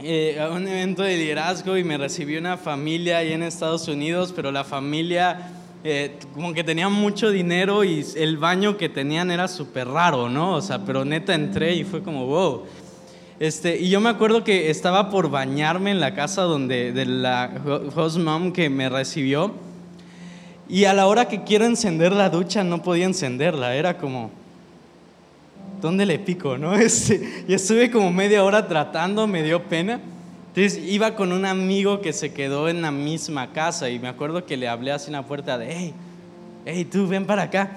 eh, 0.00 0.38
a 0.40 0.50
un 0.50 0.68
evento 0.68 1.02
de 1.02 1.16
liderazgo 1.16 1.76
y 1.76 1.82
me 1.82 1.98
recibió 1.98 2.38
una 2.38 2.56
familia 2.56 3.18
ahí 3.18 3.32
en 3.32 3.42
Estados 3.42 3.88
Unidos, 3.88 4.32
pero 4.34 4.52
la 4.52 4.62
familia 4.62 5.50
eh, 5.82 6.16
como 6.34 6.52
que 6.52 6.62
tenía 6.62 6.88
mucho 6.88 7.30
dinero 7.30 7.82
y 7.82 8.06
el 8.16 8.36
baño 8.36 8.76
que 8.76 8.88
tenían 8.88 9.32
era 9.32 9.48
súper 9.48 9.88
raro, 9.88 10.28
¿no? 10.28 10.54
O 10.54 10.62
sea, 10.62 10.84
pero 10.84 11.04
neta 11.04 11.34
entré 11.34 11.74
y 11.74 11.82
fue 11.82 12.02
como, 12.02 12.26
wow. 12.26 12.64
Este, 13.40 13.76
y 13.78 13.88
yo 13.88 14.00
me 14.00 14.08
acuerdo 14.08 14.44
que 14.44 14.70
estaba 14.70 15.10
por 15.10 15.30
bañarme 15.30 15.90
en 15.90 15.98
la 15.98 16.14
casa 16.14 16.42
donde, 16.42 16.92
de 16.92 17.04
la 17.04 17.50
host 17.96 18.18
mom 18.18 18.52
que 18.52 18.70
me 18.70 18.88
recibió. 18.88 19.52
Y 20.68 20.84
a 20.84 20.94
la 20.94 21.08
hora 21.08 21.26
que 21.26 21.42
quiero 21.42 21.64
encender 21.64 22.12
la 22.12 22.30
ducha 22.30 22.62
no 22.62 22.82
podía 22.82 23.06
encenderla, 23.06 23.74
era 23.74 23.98
como, 23.98 24.30
¿dónde 25.80 26.06
le 26.06 26.18
pico? 26.18 26.58
¿no? 26.58 26.74
Este, 26.78 27.44
y 27.46 27.54
estuve 27.54 27.90
como 27.90 28.12
media 28.12 28.44
hora 28.44 28.66
tratando, 28.66 29.26
me 29.26 29.42
dio 29.42 29.62
pena. 29.64 30.00
Entonces 30.54 30.80
iba 30.88 31.14
con 31.14 31.32
un 31.32 31.44
amigo 31.44 32.00
que 32.00 32.12
se 32.12 32.32
quedó 32.32 32.68
en 32.68 32.82
la 32.82 32.90
misma 32.90 33.52
casa 33.52 33.90
y 33.90 33.98
me 33.98 34.08
acuerdo 34.08 34.44
que 34.44 34.56
le 34.56 34.66
hablé 34.68 34.90
así 34.90 35.06
en 35.06 35.12
la 35.12 35.22
puerta 35.22 35.56
de, 35.56 35.72
hey, 35.72 35.94
hey, 36.64 36.84
tú 36.84 37.06
ven 37.06 37.26
para 37.26 37.42
acá. 37.42 37.76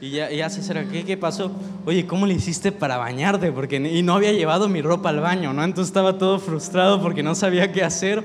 Y 0.00 0.10
ya, 0.10 0.30
ya 0.30 0.50
se 0.50 0.60
acerca, 0.60 0.90
¿qué, 0.92 1.04
¿qué 1.04 1.16
pasó? 1.16 1.50
Oye, 1.86 2.06
¿cómo 2.06 2.26
le 2.26 2.34
hiciste 2.34 2.70
para 2.70 2.98
bañarte? 2.98 3.50
Porque, 3.50 3.76
y 3.76 4.02
no 4.02 4.14
había 4.14 4.32
llevado 4.32 4.68
mi 4.68 4.82
ropa 4.82 5.08
al 5.08 5.20
baño, 5.20 5.54
¿no? 5.54 5.64
Entonces 5.64 5.88
estaba 5.88 6.18
todo 6.18 6.38
frustrado 6.38 7.00
porque 7.00 7.22
no 7.22 7.34
sabía 7.34 7.72
qué 7.72 7.82
hacer. 7.82 8.22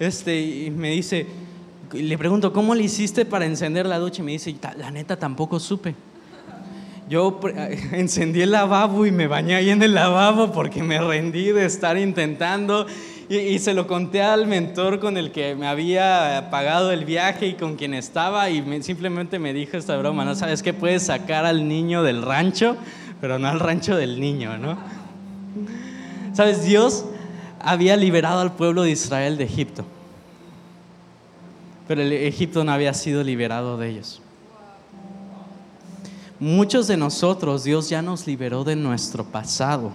Este, 0.00 0.40
y 0.40 0.70
me 0.70 0.90
dice, 0.90 1.26
le 1.92 2.18
pregunto, 2.18 2.52
¿cómo 2.52 2.74
le 2.74 2.84
hiciste 2.84 3.24
para 3.24 3.44
encender 3.46 3.86
la 3.86 3.98
ducha? 3.98 4.22
Y 4.22 4.24
me 4.24 4.32
dice, 4.32 4.54
la 4.76 4.90
neta 4.90 5.18
tampoco 5.18 5.60
supe. 5.60 5.94
Yo 7.08 7.38
encendí 7.92 8.42
el 8.42 8.50
lavabo 8.50 9.06
y 9.06 9.12
me 9.12 9.26
bañé 9.26 9.54
ahí 9.54 9.70
en 9.70 9.82
el 9.82 9.94
lavabo 9.94 10.52
porque 10.52 10.82
me 10.82 11.00
rendí 11.00 11.52
de 11.52 11.64
estar 11.64 11.96
intentando 11.96 12.86
y, 13.28 13.58
se 13.58 13.74
lo 13.74 13.86
conté 13.88 14.22
al 14.22 14.46
mentor 14.46 15.00
con 15.00 15.16
el 15.16 15.32
que 15.32 15.56
me 15.56 15.66
había 15.66 16.48
pagado 16.50 16.92
el 16.92 17.04
viaje 17.04 17.48
y 17.48 17.54
con 17.54 17.74
quien 17.74 17.92
estaba 17.92 18.50
y 18.50 18.82
simplemente 18.82 19.40
me 19.40 19.52
dijo 19.52 19.76
esta 19.76 19.96
broma, 19.96 20.24
¿no? 20.24 20.36
¿Sabes 20.36 20.62
qué? 20.62 20.72
Puedes 20.72 21.04
sacar 21.04 21.44
al 21.44 21.66
niño 21.66 22.04
del 22.04 22.22
rancho, 22.22 22.76
pero 23.20 23.38
no 23.38 23.48
al 23.48 23.58
rancho 23.58 23.96
del 23.96 24.20
niño, 24.20 24.58
¿no? 24.58 24.78
¿Sabes? 26.34 26.64
Dios 26.64 27.04
había 27.60 27.96
liberado 27.96 28.40
al 28.40 28.54
pueblo 28.54 28.82
de 28.82 28.90
Israel 28.90 29.36
de 29.38 29.44
Egipto, 29.44 29.84
pero 31.88 32.02
el 32.02 32.12
Egipto 32.12 32.62
no 32.62 32.70
había 32.70 32.94
sido 32.94 33.24
liberado 33.24 33.76
de 33.76 33.90
ellos. 33.90 34.22
Muchos 36.38 36.86
de 36.86 36.96
nosotros 36.96 37.64
Dios 37.64 37.88
ya 37.88 38.02
nos 38.02 38.26
liberó 38.26 38.62
de 38.62 38.76
nuestro 38.76 39.24
pasado, 39.24 39.92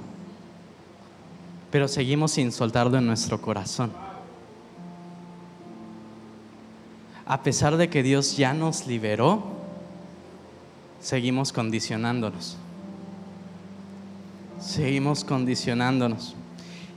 pero 1.70 1.88
seguimos 1.88 2.32
sin 2.32 2.52
soltarlo 2.52 2.98
en 2.98 3.06
nuestro 3.06 3.40
corazón. 3.40 3.92
A 7.26 7.44
pesar 7.44 7.78
de 7.78 7.90
que 7.90 8.02
Dios 8.02 8.36
ya 8.36 8.54
nos 8.54 8.88
liberó, 8.88 9.44
seguimos 11.00 11.54
condicionándonos. 11.54 12.58
Seguimos 14.60 15.24
condicionándonos. 15.24 16.36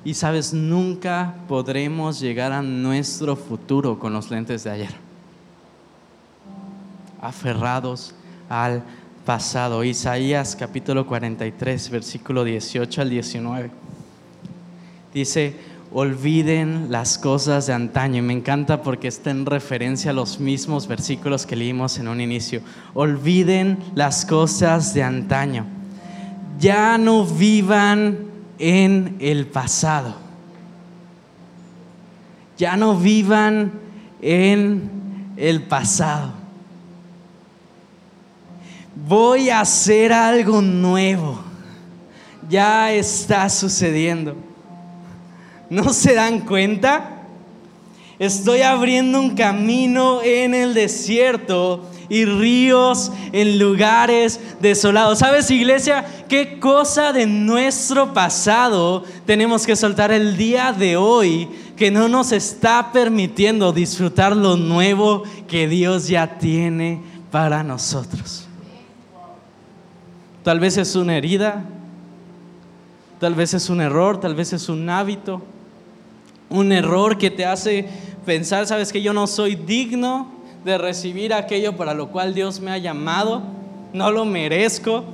Y 0.05 0.15
sabes, 0.15 0.53
nunca 0.53 1.35
podremos 1.49 2.19
llegar 2.19 2.53
a 2.53 2.63
nuestro 2.63 3.37
futuro 3.37 3.99
con 3.99 4.13
los 4.13 4.31
lentes 4.31 4.65
de 4.65 4.71
ayer. 4.71 4.95
Aferrados 7.21 8.15
al 8.49 8.83
pasado. 9.25 9.85
Isaías 9.85 10.57
capítulo 10.57 11.07
43, 11.07 11.91
versículo 11.91 12.45
18 12.45 13.01
al 13.01 13.11
19. 13.11 13.71
Dice, 15.13 15.55
olviden 15.93 16.89
las 16.91 17.19
cosas 17.19 17.67
de 17.67 17.73
antaño. 17.73 18.19
Y 18.19 18.23
me 18.23 18.33
encanta 18.33 18.83
porque 18.83 19.09
está 19.09 19.31
en 19.31 19.47
referencia 19.47 20.11
a 20.11 20.15
los 20.15 20.41
mismos 20.41 20.87
versículos 20.87 21.47
que 21.47 21.57
leímos 21.57 21.99
en 21.99 22.09
un 22.09 22.21
inicio. 22.21 22.61
Olviden 22.93 23.79
las 23.95 24.27
cosas 24.27 24.93
de 24.93 25.03
antaño. 25.03 25.67
Ya 26.59 26.99
no 26.99 27.25
vivan 27.25 28.27
en 28.59 29.17
el 29.21 29.47
pasado. 29.47 30.17
Ya 32.59 32.77
no 32.77 32.97
vivan 32.97 33.73
en 34.21 34.91
el 35.37 35.63
pasado 35.63 36.44
voy 39.07 39.51
a 39.51 39.61
hacer 39.61 40.13
algo 40.13 40.61
nuevo. 40.63 41.41
Ya 42.49 42.93
está 42.93 43.49
sucediendo. 43.49 44.37
¿No 45.71 45.93
se 45.93 46.15
dan 46.15 46.41
cuenta? 46.41 47.23
Estoy 48.19 48.63
abriendo 48.63 49.19
un 49.19 49.35
camino 49.35 50.23
en 50.23 50.55
el 50.55 50.75
desierto 50.75 51.91
y 52.09 52.27
ríos 52.27 53.11
en 53.33 53.59
lugares 53.59 54.39
desolados. 54.61 55.19
¿Sabes, 55.19 55.51
iglesia? 55.51 56.05
¿Qué 56.29 56.61
cosa 56.61 57.13
de 57.13 57.27
nuestro 57.27 58.13
pasado 58.13 59.05
tenemos 59.27 59.67
que 59.67 59.75
soltar 59.75 60.13
el 60.13 60.37
día 60.37 60.73
de 60.73 60.97
hoy 60.97 61.49
que 61.77 61.91
no 61.91 62.09
nos 62.09 62.31
está 62.31 62.93
permitiendo 62.93 63.73
disfrutar 63.73 64.37
lo 64.37 64.57
nuevo 64.57 65.25
que 65.49 65.67
Dios 65.67 66.07
ya 66.07 66.39
tiene 66.39 67.01
para 67.31 67.65
nosotros? 67.65 68.44
Tal 70.45 70.61
vez 70.61 70.77
es 70.77 70.95
una 70.95 71.17
herida, 71.17 71.65
tal 73.19 73.35
vez 73.35 73.55
es 73.55 73.71
un 73.71 73.81
error, 73.81 74.21
tal 74.21 74.35
vez 74.35 74.53
es 74.53 74.69
un 74.69 74.91
hábito, 74.91 75.41
un 76.51 76.71
error 76.71 77.17
que 77.17 77.31
te 77.31 77.47
hace 77.47 77.89
pensar, 78.27 78.67
sabes 78.67 78.93
que 78.93 79.01
yo 79.01 79.15
no 79.15 79.27
soy 79.27 79.55
digno 79.55 80.31
de 80.63 80.77
recibir 80.77 81.33
aquello 81.33 81.79
para 81.79 81.95
lo 81.95 82.11
cual 82.11 82.35
Dios 82.35 82.61
me 82.61 82.71
ha 82.71 82.77
llamado, 82.77 83.43
no 83.95 84.11
lo 84.11 84.27
merezco. 84.27 85.05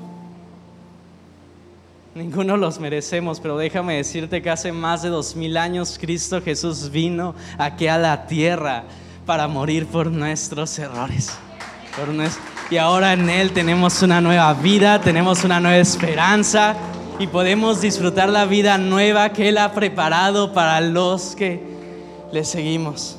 Ninguno 2.16 2.56
los 2.56 2.80
merecemos, 2.80 3.38
pero 3.38 3.56
déjame 3.56 3.98
decirte 3.98 4.42
que 4.42 4.50
hace 4.50 4.72
más 4.72 5.02
de 5.02 5.10
dos 5.10 5.36
mil 5.36 5.56
años 5.56 5.96
Cristo 6.00 6.42
Jesús 6.42 6.90
vino 6.90 7.36
aquí 7.56 7.86
a 7.86 7.98
la 7.98 8.26
tierra 8.26 8.82
para 9.26 9.46
morir 9.46 9.86
por 9.86 10.10
nuestros 10.10 10.76
errores. 10.80 11.38
Y 12.70 12.76
ahora 12.76 13.12
en 13.12 13.28
Él 13.28 13.52
tenemos 13.52 14.02
una 14.02 14.20
nueva 14.20 14.54
vida, 14.54 15.00
tenemos 15.00 15.44
una 15.44 15.60
nueva 15.60 15.78
esperanza 15.78 16.76
y 17.18 17.26
podemos 17.26 17.80
disfrutar 17.80 18.28
la 18.28 18.46
vida 18.46 18.78
nueva 18.78 19.32
que 19.32 19.48
Él 19.48 19.58
ha 19.58 19.72
preparado 19.72 20.52
para 20.52 20.80
los 20.80 21.34
que 21.34 21.62
le 22.32 22.44
seguimos. 22.44 23.18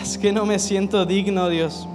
Es 0.00 0.16
que 0.16 0.32
no 0.32 0.46
me 0.46 0.58
siento 0.58 1.04
digno, 1.04 1.48
Dios. 1.48 1.86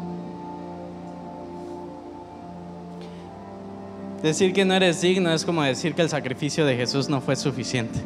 Decir 4.21 4.53
que 4.53 4.63
no 4.65 4.73
eres 4.73 5.01
digno 5.01 5.33
es 5.33 5.43
como 5.43 5.63
decir 5.63 5.95
que 5.95 6.01
el 6.01 6.09
sacrificio 6.09 6.65
de 6.65 6.75
Jesús 6.75 7.09
no 7.09 7.21
fue 7.21 7.35
suficiente. 7.35 7.99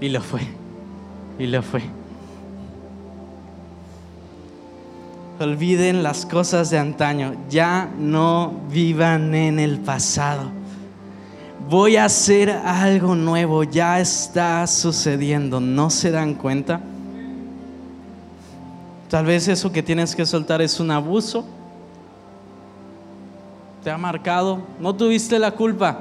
Y 0.00 0.08
lo 0.08 0.22
fue. 0.22 0.40
Y 1.38 1.46
lo 1.46 1.62
fue. 1.62 1.82
Olviden 5.40 6.02
las 6.02 6.26
cosas 6.26 6.68
de 6.70 6.78
antaño, 6.78 7.32
ya 7.48 7.88
no 7.96 8.52
vivan 8.70 9.32
en 9.36 9.60
el 9.60 9.78
pasado. 9.78 10.50
voy 11.70 11.96
a 11.96 12.06
hacer 12.06 12.50
algo 12.50 13.14
nuevo, 13.14 13.62
ya 13.62 14.00
está 14.00 14.66
sucediendo, 14.66 15.60
¿no 15.60 15.90
se 15.90 16.10
dan 16.10 16.34
cuenta? 16.34 16.80
Tal 19.08 19.26
vez 19.26 19.46
eso 19.48 19.70
que 19.70 19.82
tienes 19.82 20.16
que 20.16 20.26
soltar 20.26 20.60
es 20.60 20.80
un 20.80 20.90
abuso. 20.90 21.44
Te 23.84 23.90
ha 23.90 23.98
marcado, 23.98 24.62
no 24.80 24.94
tuviste 24.94 25.38
la 25.38 25.52
culpa. 25.52 26.00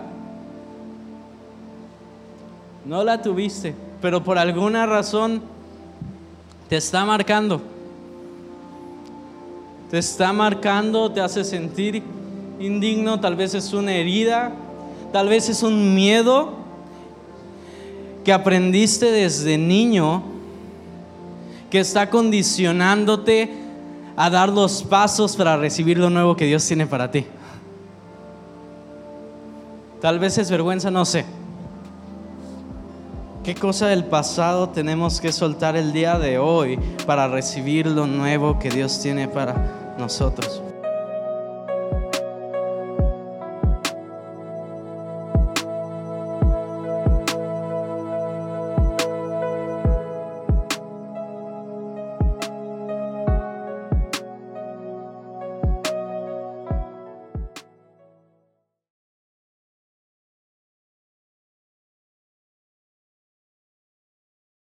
No 2.85 3.03
la 3.03 3.21
tuviste, 3.21 3.75
pero 4.01 4.23
por 4.23 4.37
alguna 4.37 4.85
razón 4.85 5.41
te 6.69 6.77
está 6.77 7.05
marcando. 7.05 7.76
Te 9.89 9.97
está 9.97 10.33
marcando, 10.33 11.11
te 11.11 11.21
hace 11.21 11.43
sentir 11.43 12.03
indigno, 12.59 13.19
tal 13.19 13.35
vez 13.35 13.53
es 13.53 13.71
una 13.73 13.93
herida, 13.93 14.51
tal 15.13 15.29
vez 15.29 15.47
es 15.47 15.63
un 15.63 15.95
miedo 15.95 16.53
que 18.25 18.33
aprendiste 18.33 19.11
desde 19.11 19.57
niño 19.57 20.23
que 21.69 21.79
está 21.79 22.09
condicionándote 22.09 23.53
a 24.17 24.29
dar 24.29 24.49
los 24.49 24.83
pasos 24.83 25.37
para 25.37 25.55
recibir 25.55 25.97
lo 25.97 26.09
nuevo 26.09 26.35
que 26.35 26.45
Dios 26.45 26.65
tiene 26.65 26.87
para 26.87 27.09
ti. 27.09 27.25
Tal 30.01 30.19
vez 30.19 30.37
es 30.37 30.51
vergüenza, 30.51 30.91
no 30.91 31.05
sé. 31.05 31.25
¿Qué 33.47 33.55
cosa 33.55 33.87
del 33.87 34.03
pasado 34.03 34.67
tenemos 34.67 35.21
que 35.21 35.31
soltar 35.31 35.77
el 35.77 35.93
día 35.93 36.19
de 36.19 36.37
hoy 36.37 36.77
para 37.05 37.29
recibir 37.29 37.87
lo 37.87 38.05
nuevo 38.05 38.59
que 38.59 38.69
Dios 38.69 38.99
tiene 39.01 39.29
para 39.29 39.95
nosotros? 39.97 40.66